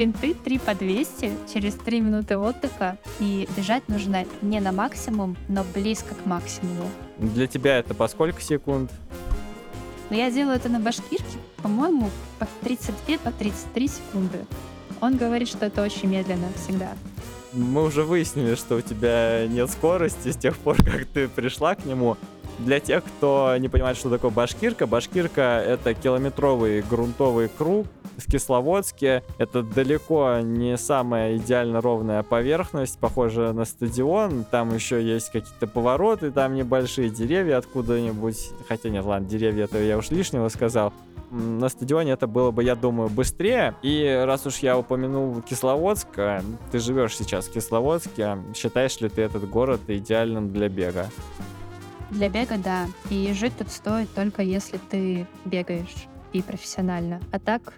[0.00, 2.96] Спринты 3 по 200 через 3 минуты отдыха.
[3.18, 6.88] И бежать нужно не на максимум, но близко к максимуму.
[7.18, 8.90] Для тебя это по сколько секунд?
[10.08, 12.08] Но я делаю это на башкирке, по-моему,
[12.38, 14.46] по 32, по 33 секунды.
[15.02, 16.92] Он говорит, что это очень медленно всегда.
[17.52, 21.84] Мы уже выяснили, что у тебя нет скорости с тех пор, как ты пришла к
[21.84, 22.16] нему.
[22.58, 27.86] Для тех, кто не понимает, что такое башкирка, башкирка— это километровый грунтовый круг,
[28.20, 29.24] в Кисловодске.
[29.38, 34.44] Это далеко не самая идеально ровная поверхность, похожая на стадион.
[34.44, 38.50] Там еще есть какие-то повороты, там небольшие деревья откуда-нибудь.
[38.68, 40.92] Хотя нет, ладно, деревья это я уж лишнего сказал
[41.30, 43.74] на стадионе это было бы, я думаю, быстрее.
[43.82, 49.22] И раз уж я упомянул Кисловодск, а, ты живешь сейчас в Кисловодске, считаешь ли ты
[49.22, 51.08] этот город идеальным для бега?
[52.10, 52.88] Для бега, да.
[53.08, 57.20] И жить тут стоит только если ты бегаешь и профессионально.
[57.30, 57.74] А так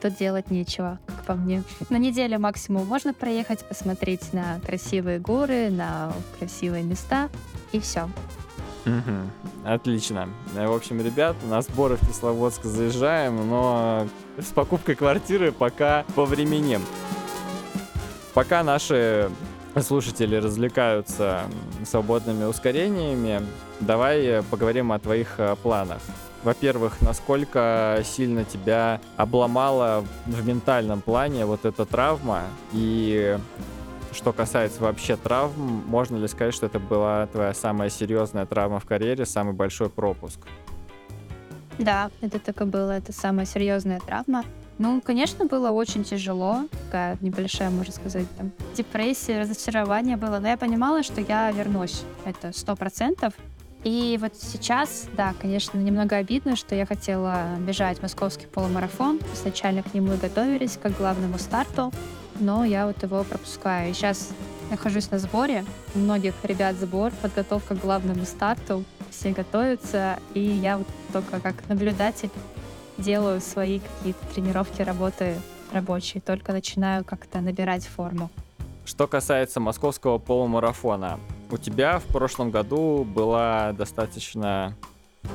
[0.00, 1.62] тут делать нечего, как по мне.
[1.90, 7.28] На неделю максимум можно проехать, посмотреть на красивые горы, на красивые места,
[7.72, 8.08] и все.
[9.64, 10.28] Отлично.
[10.54, 14.06] В общем, ребят, на сборы в Кисловодск заезжаем, но
[14.38, 16.80] с покупкой квартиры пока по времени.
[18.34, 19.30] Пока наши
[19.82, 21.42] слушатели развлекаются
[21.84, 23.42] свободными ускорениями,
[23.80, 26.00] давай поговорим о твоих э, планах.
[26.44, 33.38] Во-первых, насколько сильно тебя обломала в ментальном плане вот эта травма, и
[34.12, 38.86] что касается вообще травм, можно ли сказать, что это была твоя самая серьезная травма в
[38.86, 40.40] карьере, самый большой пропуск?
[41.78, 42.92] Да, это так и было.
[42.92, 44.44] Это самая серьезная травма.
[44.78, 46.66] Ну, конечно, было очень тяжело.
[46.86, 50.38] Такая небольшая, можно сказать, там, депрессия, разочарование было.
[50.38, 52.02] Но я понимала, что я вернусь.
[52.24, 53.34] Это сто процентов.
[53.84, 59.20] И вот сейчас, да, конечно, немного обидно, что я хотела бежать московский полумарафон.
[59.34, 61.92] Изначально к нему готовились, как к главному старту,
[62.40, 63.90] но я вот его пропускаю.
[63.90, 64.30] И сейчас
[64.70, 65.64] нахожусь на сборе.
[65.94, 68.84] У многих ребят сбор, подготовка к главному старту.
[69.10, 72.30] Все готовятся, и я вот только как наблюдатель
[72.98, 75.36] делаю свои какие-то тренировки, работы
[75.72, 76.20] рабочие.
[76.20, 78.30] Только начинаю как-то набирать форму.
[78.84, 84.76] Что касается московского полумарафона, у тебя в прошлом году была достаточно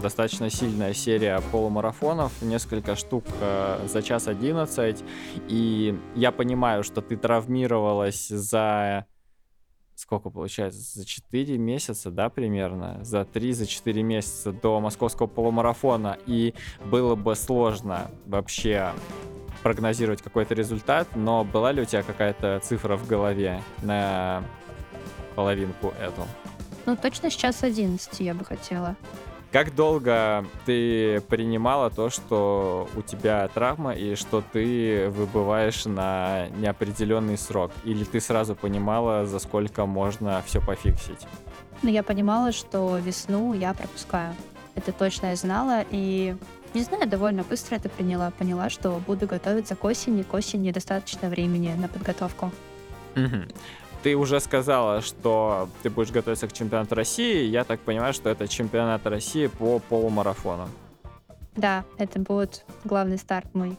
[0.01, 5.03] достаточно сильная серия полумарафонов, несколько штук э, за час 11,
[5.49, 9.05] и я понимаю, что ты травмировалась за
[9.95, 16.17] сколько получается, за 4 месяца, да, примерно, за 3, за 4 месяца до московского полумарафона,
[16.25, 18.91] и было бы сложно вообще
[19.61, 24.43] прогнозировать какой-то результат, но была ли у тебя какая-то цифра в голове на
[25.33, 26.27] половинку эту?
[26.85, 28.95] Ну, точно сейчас 11 я бы хотела.
[29.53, 37.37] Как долго ты принимала то, что у тебя травма и что ты выбываешь на неопределенный
[37.37, 37.71] срок?
[37.83, 41.27] Или ты сразу понимала, за сколько можно все пофиксить?
[41.83, 44.33] Но я понимала, что весну я пропускаю.
[44.73, 46.35] Это точно я знала, и
[46.73, 48.31] не знаю, довольно быстро это приняла.
[48.31, 50.23] Поняла, что буду готовиться к осени.
[50.23, 52.51] К осени достаточно времени на подготовку.
[53.13, 53.47] Мгм.
[54.03, 57.45] Ты уже сказала, что ты будешь готовиться к чемпионату России.
[57.45, 60.67] Я так понимаю, что это чемпионат России по полумарафону.
[61.55, 63.77] Да, это будет главный старт мой.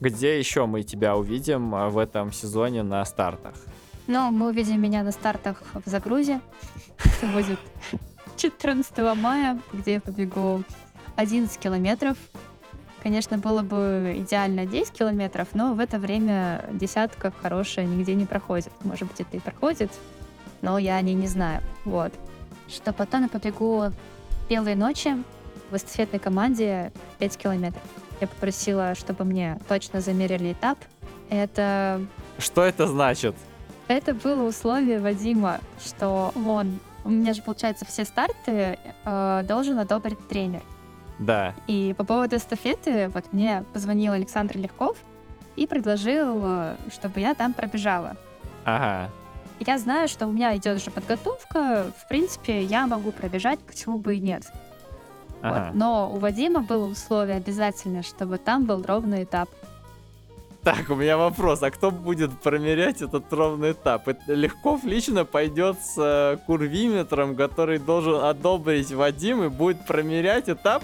[0.00, 3.54] Где еще мы тебя увидим а, в этом сезоне на стартах?
[4.06, 6.40] Но мы увидим меня на стартах в Загрузе.
[7.04, 7.58] Это будет
[8.38, 10.62] 14 мая, где я побегу
[11.16, 12.16] 11 километров.
[13.04, 18.72] Конечно, было бы идеально 10 километров, но в это время десятка хорошая нигде не проходит.
[18.82, 19.92] Может быть, это и проходит,
[20.62, 21.60] но я о ней не знаю.
[21.84, 22.14] Вот.
[22.66, 23.92] Что потом я побегу
[24.48, 25.22] белые ночи
[25.70, 27.82] в эстафетной команде 5 километров.
[28.22, 30.78] Я попросила, чтобы мне точно замерили этап.
[31.28, 32.00] Это
[32.38, 33.36] Что это значит?
[33.86, 40.26] это было условие Вадима, что он, у меня же, получается, все старты э, должен одобрить
[40.26, 40.62] тренер.
[41.18, 41.54] Да.
[41.66, 44.96] И по поводу эстафеты, вот мне позвонил Александр Легков
[45.56, 48.16] и предложил, э, чтобы я там пробежала.
[48.64, 49.10] Ага.
[49.60, 54.16] Я знаю, что у меня идет уже подготовка, в принципе, я могу пробежать, почему бы
[54.16, 54.44] и нет.
[55.42, 55.52] Вот.
[55.52, 55.70] Ага.
[55.74, 59.48] Но у Вадима было условие обязательно, чтобы там был ровный этап.
[60.64, 64.08] Так, у меня вопрос, а кто будет промерять этот ровный этап?
[64.26, 70.82] Легков лично пойдет с э, курвиметром, который должен одобрить Вадим и будет промерять этап?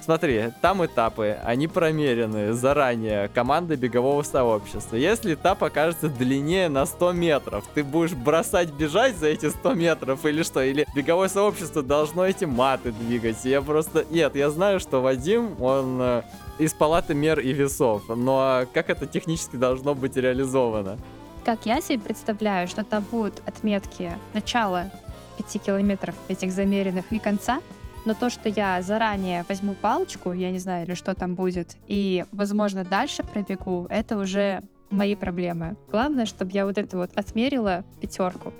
[0.00, 4.94] Смотри, там этапы, они промерены заранее командой бегового сообщества.
[4.94, 10.24] Если этап окажется длиннее на 100 метров, ты будешь бросать бежать за эти 100 метров
[10.24, 10.62] или что?
[10.62, 13.44] Или беговое сообщество должно эти маты двигать?
[13.44, 14.06] Я просто...
[14.08, 16.22] Нет, я знаю, что Вадим, он э,
[16.58, 20.98] из палаты мер и весов, но как это технически должно быть реализовано?
[21.44, 24.90] Как я себе представляю, что там будут отметки начала
[25.36, 27.60] 5 километров этих замеренных и конца,
[28.04, 32.24] но то, что я заранее возьму палочку, я не знаю, или что там будет, и,
[32.32, 35.76] возможно, дальше пробегу, это уже мои проблемы.
[35.90, 38.52] Главное, чтобы я вот это вот отмерила пятерку.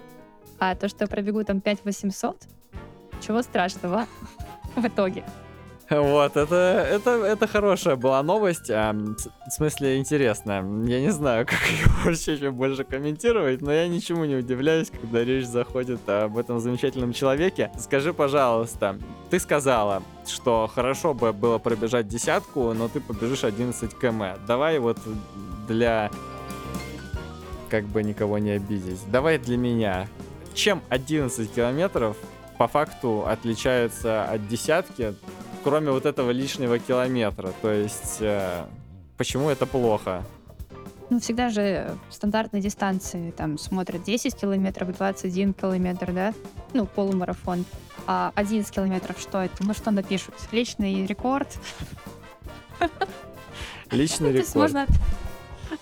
[0.58, 2.36] А то, что я пробегу там 5 800,
[3.24, 4.06] чего страшного
[4.76, 5.24] в итоге.
[5.88, 10.62] Вот, это, это, это хорошая была новость, а, в смысле интересная.
[10.86, 15.22] Я не знаю, как ее вообще еще больше комментировать, но я ничему не удивляюсь, когда
[15.22, 17.70] речь заходит об этом замечательном человеке.
[17.78, 18.98] Скажи, пожалуйста,
[19.30, 24.40] ты сказала, что хорошо бы было пробежать десятку, но ты побежишь 11 км.
[24.46, 24.98] Давай вот
[25.68, 26.10] для...
[27.68, 29.00] Как бы никого не обидеть.
[29.10, 30.08] Давай для меня.
[30.54, 32.16] Чем 11 километров
[32.58, 35.14] по факту отличаются от десятки,
[35.66, 37.52] кроме вот этого лишнего километра.
[37.60, 38.66] То есть, э,
[39.16, 40.22] почему это плохо?
[41.10, 46.34] Ну, всегда же стандартные дистанции там смотрят 10 километров, 21 километр, да?
[46.72, 47.64] Ну, полумарафон.
[48.06, 49.54] А 11 километров что это?
[49.58, 50.36] Ну, что напишут?
[50.52, 51.48] Личный рекорд?
[53.90, 54.54] Личный рекорд.
[54.54, 54.86] можно...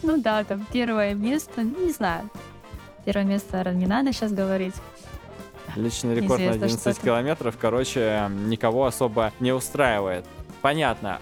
[0.02, 2.30] Ну да, там первое место, не знаю.
[3.04, 4.74] Первое место, надо сейчас говорить.
[5.76, 7.00] Личный рекорд на Неизвестно, 11 что это.
[7.00, 10.24] километров, короче, никого особо не устраивает.
[10.62, 11.18] Понятно.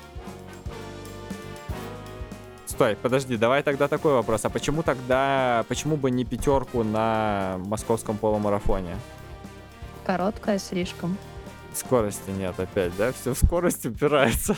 [2.66, 4.44] Стой, подожди, давай тогда такой вопрос.
[4.44, 8.96] А почему тогда, почему бы не пятерку на московском полумарафоне?
[10.04, 11.16] Короткая слишком.
[11.74, 13.12] Скорости нет опять, да?
[13.12, 14.56] Все в скорость упирается.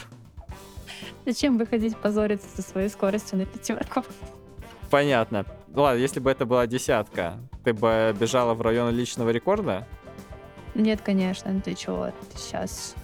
[1.26, 4.04] Зачем выходить позориться со своей скоростью на пятерку?
[4.90, 5.44] Понятно.
[5.74, 9.86] Ну Ладно, если бы это была десятка, ты бы бежала в район личного рекорда?
[10.76, 12.94] Нет, конечно, ну ты чего, ты сейчас...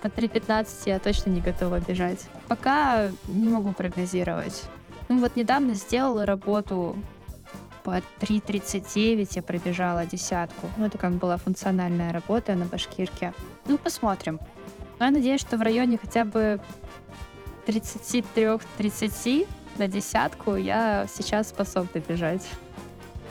[0.00, 2.26] По 3.15 я точно не готова бежать.
[2.48, 4.64] Пока не могу прогнозировать.
[5.08, 6.96] Ну вот недавно сделала работу
[7.84, 10.68] по 3.39, я пробежала десятку.
[10.78, 13.34] Ну это как была функциональная работа на башкирке.
[13.66, 14.40] Ну посмотрим.
[14.98, 16.58] Но я надеюсь, что в районе хотя бы
[17.66, 19.46] 33-30
[19.78, 22.46] на десятку я сейчас способна бежать.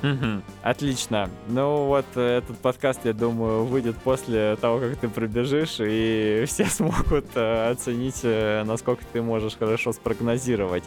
[0.01, 0.43] Мгм.
[0.63, 1.29] Отлично.
[1.47, 6.65] Ну вот э, этот подкаст, я думаю, выйдет после того, как ты пробежишь, и все
[6.65, 10.83] смогут э, оценить, э, насколько ты можешь хорошо спрогнозировать.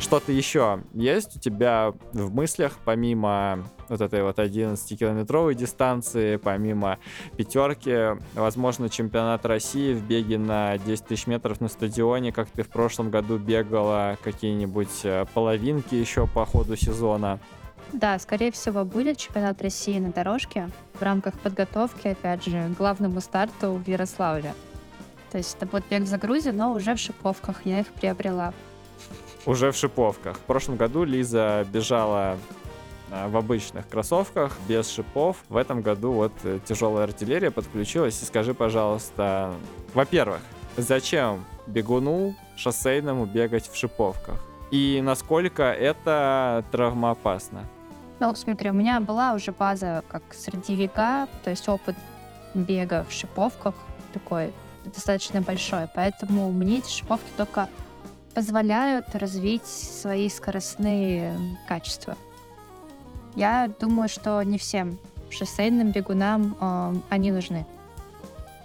[0.00, 6.98] Что-то еще есть у тебя в мыслях, помимо вот этой вот 11-километровой дистанции, помимо
[7.36, 12.68] пятерки, возможно, чемпионат России в беге на 10 тысяч метров на стадионе, как ты в
[12.70, 17.38] прошлом году бегала, какие-нибудь э, половинки еще по ходу сезона?
[17.92, 23.20] Да, скорее всего, будет чемпионат России на дорожке в рамках подготовки, опять же, к главному
[23.20, 24.54] старту в Ярославле.
[25.30, 28.54] То есть это будет бег за Грузию, но уже в шиповках я их приобрела.
[29.46, 30.36] Уже в шиповках.
[30.36, 32.36] В прошлом году Лиза бежала
[33.10, 35.38] а, в обычных кроссовках, без шипов.
[35.48, 38.22] В этом году вот э, тяжелая артиллерия подключилась.
[38.22, 39.52] И скажи, пожалуйста,
[39.94, 40.40] во-первых,
[40.76, 44.36] зачем бегуну шоссейному бегать в шиповках?
[44.70, 47.64] И насколько это травмоопасно?
[48.20, 51.96] Ну, смотри, у меня была уже база как средневека, то есть опыт
[52.54, 53.74] бега в шиповках
[54.12, 54.52] такой
[54.84, 57.68] достаточно большой, поэтому мне эти шиповки только
[58.34, 61.36] позволяют развить свои скоростные
[61.68, 62.16] качества.
[63.36, 64.98] Я думаю, что не всем
[65.30, 67.66] шоссейным бегунам э, они нужны.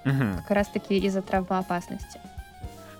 [0.03, 0.37] Мгм.
[0.37, 2.19] Как раз таки из-за травмоопасности.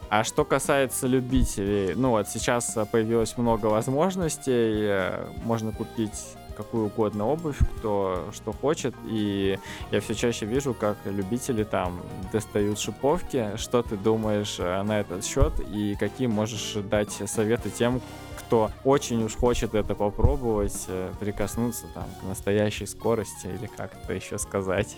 [0.10, 6.88] А что касается любителей, ну вот сейчас э, появилось много возможностей, э, можно купить какую
[6.88, 9.60] угодно обувь, кто что хочет, и
[9.92, 12.02] я все чаще вижу, как любители там
[12.32, 13.58] достают шиповки.
[13.58, 18.02] Что ты думаешь э, на этот счет и какие можешь дать советы тем,
[18.40, 24.14] кто очень уж хочет это попробовать, э, прикоснуться там к настоящей скорости или как это
[24.14, 24.98] еще сказать?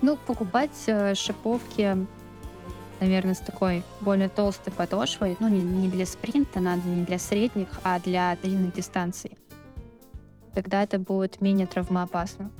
[0.00, 1.96] Ну, покупать э, шиповки,
[3.00, 7.68] наверное, с такой более толстой подошвой, ну, не, не для спринта, надо не для средних,
[7.82, 9.32] а для длинных дистанций.
[10.54, 12.50] Тогда это будет менее травмоопасно.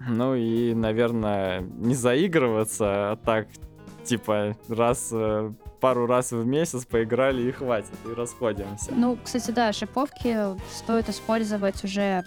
[0.00, 3.48] Ну и, наверное, не заигрываться, а так,
[4.04, 8.92] типа, раз, э, пару раз в месяц поиграли и хватит, и расходимся.
[8.94, 10.36] Ну, кстати, да, шиповки
[10.72, 12.24] стоит использовать уже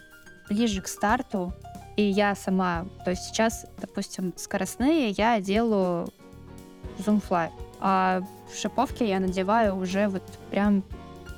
[0.49, 1.53] ближе к старту.
[1.95, 6.07] И я сама, то есть сейчас, допустим, скоростные я делаю
[6.99, 7.49] Zoomfly,
[7.81, 8.21] а
[8.53, 10.83] шиповки я надеваю уже вот прям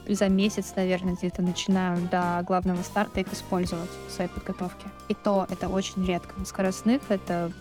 [0.08, 4.88] за месяц, наверное, где-то начинаю до главного старта их использовать в своей подготовке.
[5.08, 6.34] И то это очень редко.
[6.38, 7.52] На скоростных это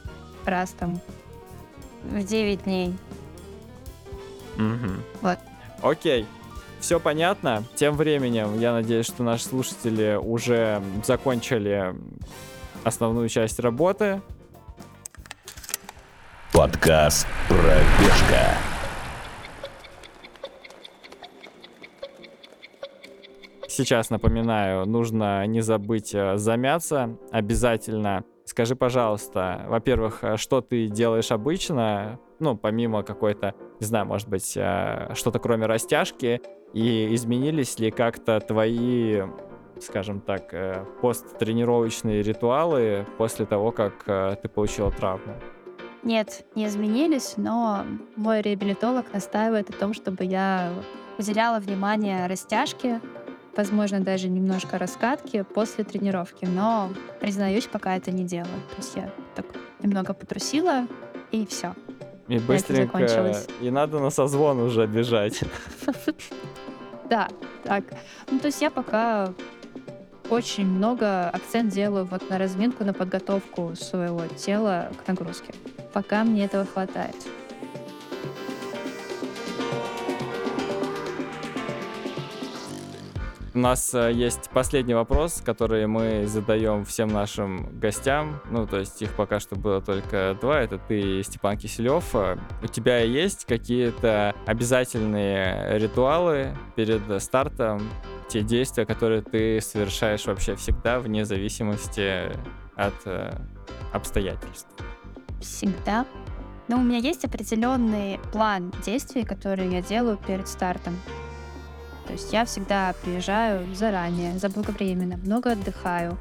[0.44, 1.00] раз там
[2.04, 2.96] в 9 дней.
[4.56, 5.02] Мгм.
[5.20, 5.38] Вот.
[5.82, 6.26] Окей.
[6.80, 7.62] Все понятно.
[7.74, 11.94] Тем временем, я надеюсь, что наши слушатели уже закончили
[12.84, 14.22] основную часть работы.
[16.52, 18.56] Подкаст «Пробежка».
[23.70, 28.24] Сейчас напоминаю, нужно не забыть э, замяться обязательно.
[28.44, 34.56] Скажи, пожалуйста, во-первых, э, что ты делаешь обычно, ну, помимо какой-то, не знаю, может быть,
[34.56, 36.42] э, что-то кроме растяжки,
[36.74, 39.22] и изменились ли как-то твои,
[39.80, 40.52] скажем так,
[41.00, 45.34] посттренировочные ритуалы после того, как ты получила травму?
[46.02, 47.84] Нет, не изменились, но
[48.16, 50.72] мой реабилитолог настаивает о том, чтобы я
[51.18, 53.00] уделяла внимание растяжке,
[53.56, 56.90] возможно, даже немножко раскатки после тренировки, но,
[57.20, 58.60] признаюсь, пока это не делаю.
[58.70, 59.46] То есть я так
[59.82, 60.86] немного потрусила,
[61.30, 61.74] и все.
[62.28, 62.98] И быстренько...
[62.98, 63.46] закончилось.
[63.60, 65.40] И надо на созвон уже бежать.
[67.08, 67.28] Да,
[67.64, 67.82] так.
[68.30, 69.34] Ну, то есть я пока
[70.30, 75.52] очень много акцент делаю вот на разминку, на подготовку своего тела к нагрузке.
[75.92, 77.16] Пока мне этого хватает.
[83.60, 88.40] Нас э, есть последний вопрос, который мы задаем всем нашим гостям.
[88.50, 90.60] Ну, то есть их пока что было только два.
[90.60, 92.04] Это ты и Степан Киселев.
[92.14, 97.88] Э, У тебя есть какие-то обязательные ритуалы перед стартом?
[98.28, 102.32] Те действия, которые ты совершаешь вообще всегда, вне зависимости
[102.76, 103.32] от э,
[103.92, 104.68] обстоятельств.
[105.40, 106.06] Всегда.
[106.68, 110.96] Но у меня есть определенный план действий, которые я делаю перед стартом.
[112.10, 116.18] То есть я всегда приезжаю заранее, заблаговременно, много отдыхаю.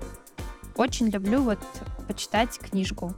[0.76, 1.58] Очень люблю вот
[2.08, 3.16] почитать книжку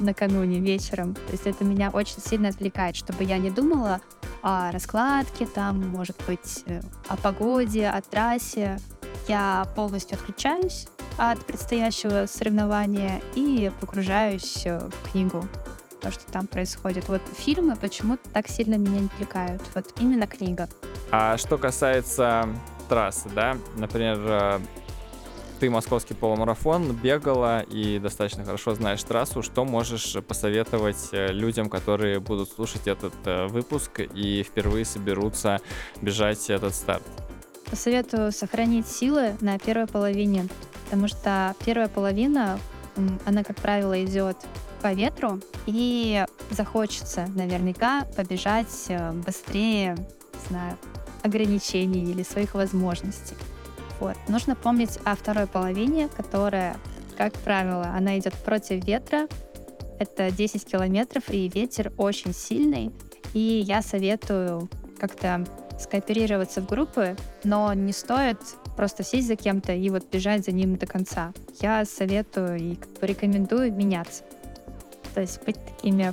[0.00, 1.14] накануне вечером.
[1.14, 4.00] То есть это меня очень сильно отвлекает, чтобы я не думала
[4.42, 8.80] о раскладке, там, может быть, э, о погоде, о трассе.
[9.28, 15.44] Я полностью отключаюсь от предстоящего соревнования и погружаюсь э, в книгу,
[16.06, 17.08] то, что там происходит.
[17.08, 19.62] Вот фильмы почему-то так сильно меня не отвлекают.
[19.74, 20.68] Вот именно книга.
[21.10, 22.48] А что касается
[22.88, 24.60] трассы, да, например, э,
[25.58, 29.42] ты московский полумарафон бегала и достаточно хорошо знаешь трассу.
[29.42, 35.60] Что можешь посоветовать э, людям, которые будут слушать этот э, выпуск и впервые соберутся
[36.00, 37.02] бежать этот старт?
[37.68, 40.46] Посоветую сохранить силы на первой половине,
[40.84, 42.60] потому что первая половина,
[43.24, 44.36] она, как правило, идет
[44.86, 50.78] по ветру, и захочется наверняка побежать э, быстрее, не знаю,
[51.24, 53.34] ограничений или своих возможностей.
[53.98, 54.16] Вот.
[54.28, 56.76] Нужно помнить о второй половине, которая,
[57.18, 59.26] как правило, она идет против ветра.
[59.98, 62.92] Это 10 километров, и ветер очень сильный.
[63.34, 64.70] И я советую
[65.00, 65.44] как-то
[65.80, 68.38] скооперироваться в группы, но не стоит
[68.76, 71.32] просто сесть за кем-то и вот бежать за ним до конца.
[71.60, 74.22] Я советую и рекомендую меняться.
[75.16, 76.12] То есть быть такими,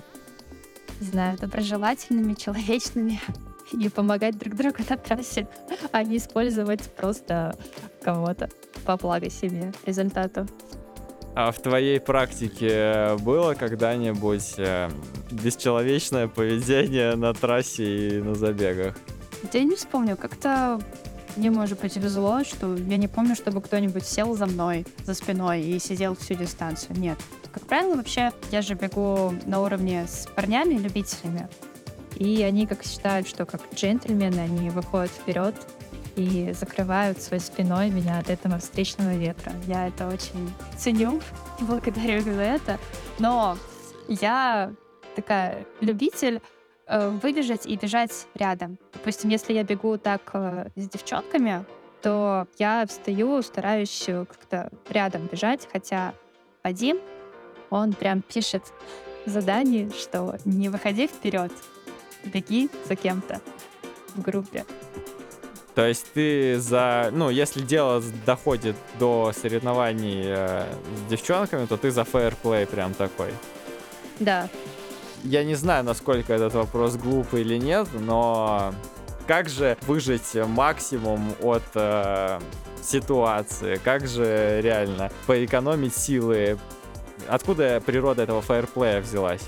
[1.01, 3.19] не знаю, доброжелательными, человечными
[3.73, 5.45] и помогать друг другу на трассе,
[5.91, 7.53] а не использовать просто
[8.01, 8.49] кого-то
[8.85, 10.47] по благо себе результату.
[11.35, 14.89] А в твоей практике было когда-нибудь э,
[15.29, 18.95] бесчеловечное поведение на трассе и на забегах?
[19.51, 20.79] Я не вспомню, как-то
[21.35, 25.61] мне, может быть, везло, что я не помню, чтобы кто-нибудь сел за мной, за спиной
[25.61, 26.97] и сидел всю дистанцию.
[26.97, 27.17] Нет.
[27.53, 31.47] Как правило, вообще, я же бегу на уровне с парнями, любителями.
[32.15, 35.55] И они как считают, что как джентльмены, они выходят вперед
[36.15, 39.53] и закрывают своей спиной меня от этого встречного ветра.
[39.67, 41.21] Я это очень ценю
[41.59, 42.79] и благодарю за это.
[43.19, 43.57] Но
[44.07, 44.73] я
[45.15, 46.41] такая любитель
[46.87, 48.79] э, выбежать и бежать рядом.
[48.93, 51.65] Допустим, если я бегу так э, с девчонками,
[52.01, 56.13] то я встаю, стараюсь как-то рядом бежать, хотя
[56.63, 56.97] Вадим,
[57.73, 58.63] он прям пишет
[59.25, 61.51] в задании, что не выходи вперед,
[62.23, 63.41] беги за кем-то
[64.15, 64.65] в группе.
[65.75, 67.09] То есть ты за...
[67.11, 70.65] Ну, если дело доходит до соревнований э,
[70.97, 73.33] с девчонками, то ты за фейерплей прям такой.
[74.19, 74.47] Да.
[75.23, 78.75] Я не знаю, насколько этот вопрос глупый или нет, но
[79.25, 82.39] как же выжить максимум от э,
[82.83, 83.79] ситуации?
[83.83, 86.59] Как же реально поэкономить силы?
[87.27, 89.41] Откуда природа этого фейерплея взялась?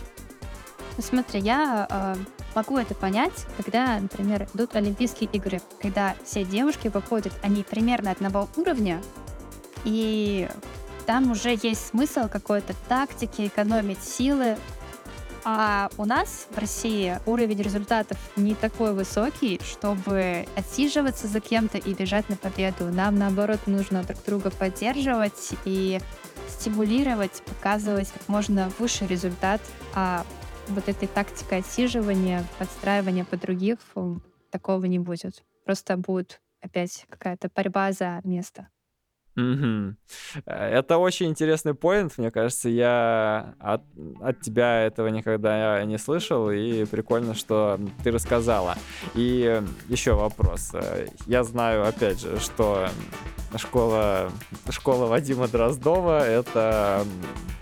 [0.97, 2.15] Ну, смотри, я э,
[2.55, 8.47] могу это понять, когда, например, идут Олимпийские игры, когда все девушки выходят, они примерно одного
[8.55, 9.01] уровня,
[9.84, 10.47] и
[11.05, 14.57] там уже есть смысл какой-то тактики, экономить силы.
[15.47, 21.93] А у нас в России уровень результатов не такой высокий, чтобы отсиживаться за кем-то и
[21.93, 22.86] бежать на победу.
[22.86, 26.01] Нам, наоборот, нужно друг друга поддерживать и
[26.49, 29.61] стимулировать, показывать как можно выше результат.
[29.93, 30.25] А
[30.67, 33.77] вот этой тактикой отсиживания, подстраивания под других
[34.51, 35.43] такого не будет.
[35.63, 38.69] Просто будет опять какая-то борьба за место.
[39.35, 39.95] Угу.
[40.45, 43.83] Это очень интересный поинт, мне кажется, я от,
[44.21, 48.77] от тебя этого никогда не слышал, и прикольно, что ты рассказала.
[49.13, 50.71] И еще вопрос.
[51.27, 52.87] Я знаю, опять же, что
[53.58, 54.32] школа,
[54.70, 57.06] школа Вадима Дроздова— это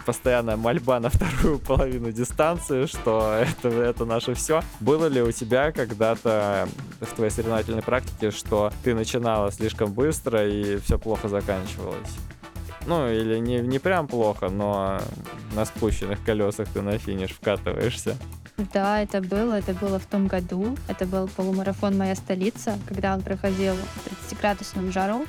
[0.05, 4.61] постоянная мольба на вторую половину дистанции, что это, это наше все.
[4.79, 6.67] Было ли у тебя когда-то
[7.01, 12.17] в твоей соревновательной практике, что ты начинала слишком быстро и все плохо заканчивалось?
[12.85, 14.99] Ну, или не, не прям плохо, но
[15.55, 18.17] на спущенных колесах ты на финиш вкатываешься.
[18.73, 19.53] Да, это было.
[19.53, 20.77] Это было в том году.
[20.87, 25.25] Это был полумарафон «Моя столица», когда он проходил в 30-градусном жару.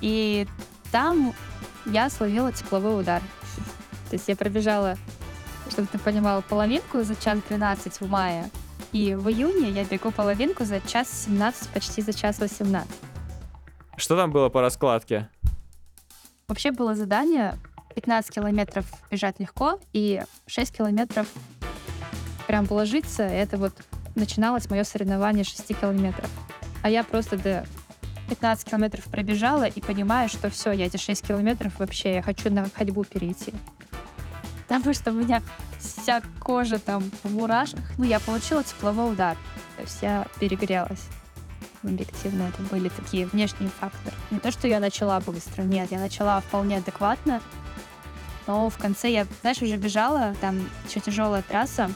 [0.00, 0.46] И
[0.90, 1.34] там
[1.86, 3.22] я словила тепловой удар.
[4.08, 4.96] То есть я пробежала,
[5.70, 8.50] чтобы ты понимала, половинку за час 12 в мае.
[8.92, 12.90] И в июне я бегу половинку за час 17, почти за час 18.
[13.96, 15.28] Что там было по раскладке?
[16.46, 17.58] Вообще было задание
[17.94, 21.26] 15 километров бежать легко и 6 километров
[22.46, 23.22] прям положиться.
[23.24, 23.74] Это вот
[24.14, 26.30] начиналось мое соревнование 6 километров.
[26.82, 27.66] А я просто до
[28.28, 32.68] 15 километров пробежала и понимаю, что все, я эти 6 километров вообще, я хочу на
[32.70, 33.52] ходьбу перейти.
[34.66, 35.42] Потому что у меня
[35.78, 37.84] вся кожа там в мурашках.
[37.96, 39.36] Ну, я получила тепловой удар.
[39.76, 41.06] То есть я перегрелась.
[41.82, 44.14] Объективно это были такие внешние факторы.
[44.30, 47.40] Не то, что я начала быстро, нет, я начала вполне адекватно.
[48.46, 51.90] Но в конце я, знаешь, уже бежала, там еще тяжелая трасса.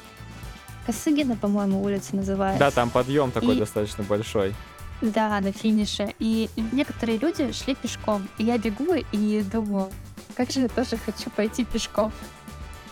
[0.87, 2.59] Косыгина, по-моему, улица называется.
[2.59, 3.59] Да, там подъем такой и...
[3.59, 4.55] достаточно большой.
[5.03, 6.15] Да, на финише.
[6.21, 8.29] И некоторые люди шли пешком.
[8.39, 9.91] И я бегу и думаю,
[10.37, 12.13] как же я тоже хочу пойти пешком.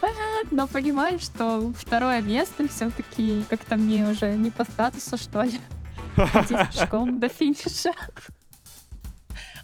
[0.50, 5.60] Но понимаю, что второе место все-таки как-то мне уже не по статусу, что ли.
[6.16, 7.92] Идти пешком до финиша.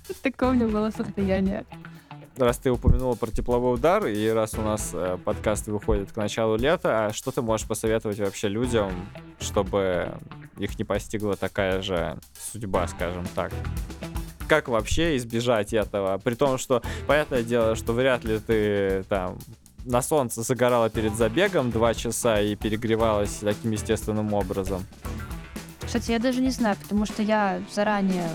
[0.07, 1.67] Вот такое у меня было состояние
[2.39, 6.57] раз ты упомянула про тепловой удар, и раз у нас э, подкаст выходит к началу
[6.57, 8.91] лета, а что ты можешь посоветовать вообще людям,
[9.41, 10.15] чтобы
[10.59, 12.19] их не постигла такая же
[12.53, 13.53] судьба, скажем так?
[14.49, 16.19] Как вообще избежать этого?
[16.19, 19.39] При том, что, понятное дело, что вряд ли ты там
[19.85, 24.85] на солнце загорала перед забегом два часа и перегревалась таким естественным образом.
[25.85, 28.29] Кстати, я даже не знаю, потому что я заранее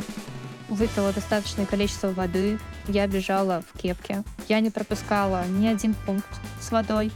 [0.70, 2.58] выпила достаточное количество воды,
[2.88, 6.30] я бежала в кепке, я не пропускала ни один пункт
[6.62, 7.12] с водой,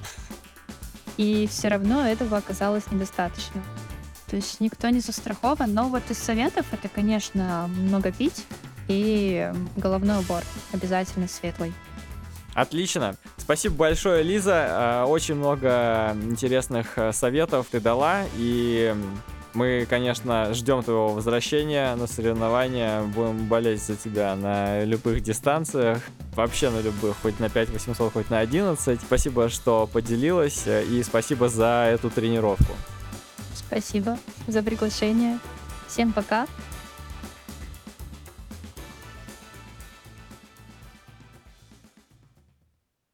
[1.16, 3.64] и все равно этого оказалось недостаточно.
[4.36, 8.46] То есть никто не застрахован, но вот из советов это, конечно, много пить
[8.90, 11.72] и головной убор обязательно светлый.
[12.54, 13.16] Отлично.
[13.38, 15.06] Спасибо большое, Лиза.
[15.06, 18.24] Э, очень много интересных э, советов ты дала.
[18.36, 18.94] И
[19.54, 23.04] мы, конечно, ждем твоего возвращения на соревнования.
[23.04, 26.02] Будем болеть за тебя на любых дистанциях.
[26.34, 29.00] Вообще на любых, хоть на 5 800, хоть на 11.
[29.00, 30.64] Спасибо, что поделилась.
[30.66, 32.74] Э, и спасибо за эту тренировку.
[33.68, 35.40] Спасибо за приглашение.
[35.88, 36.48] Всем пока.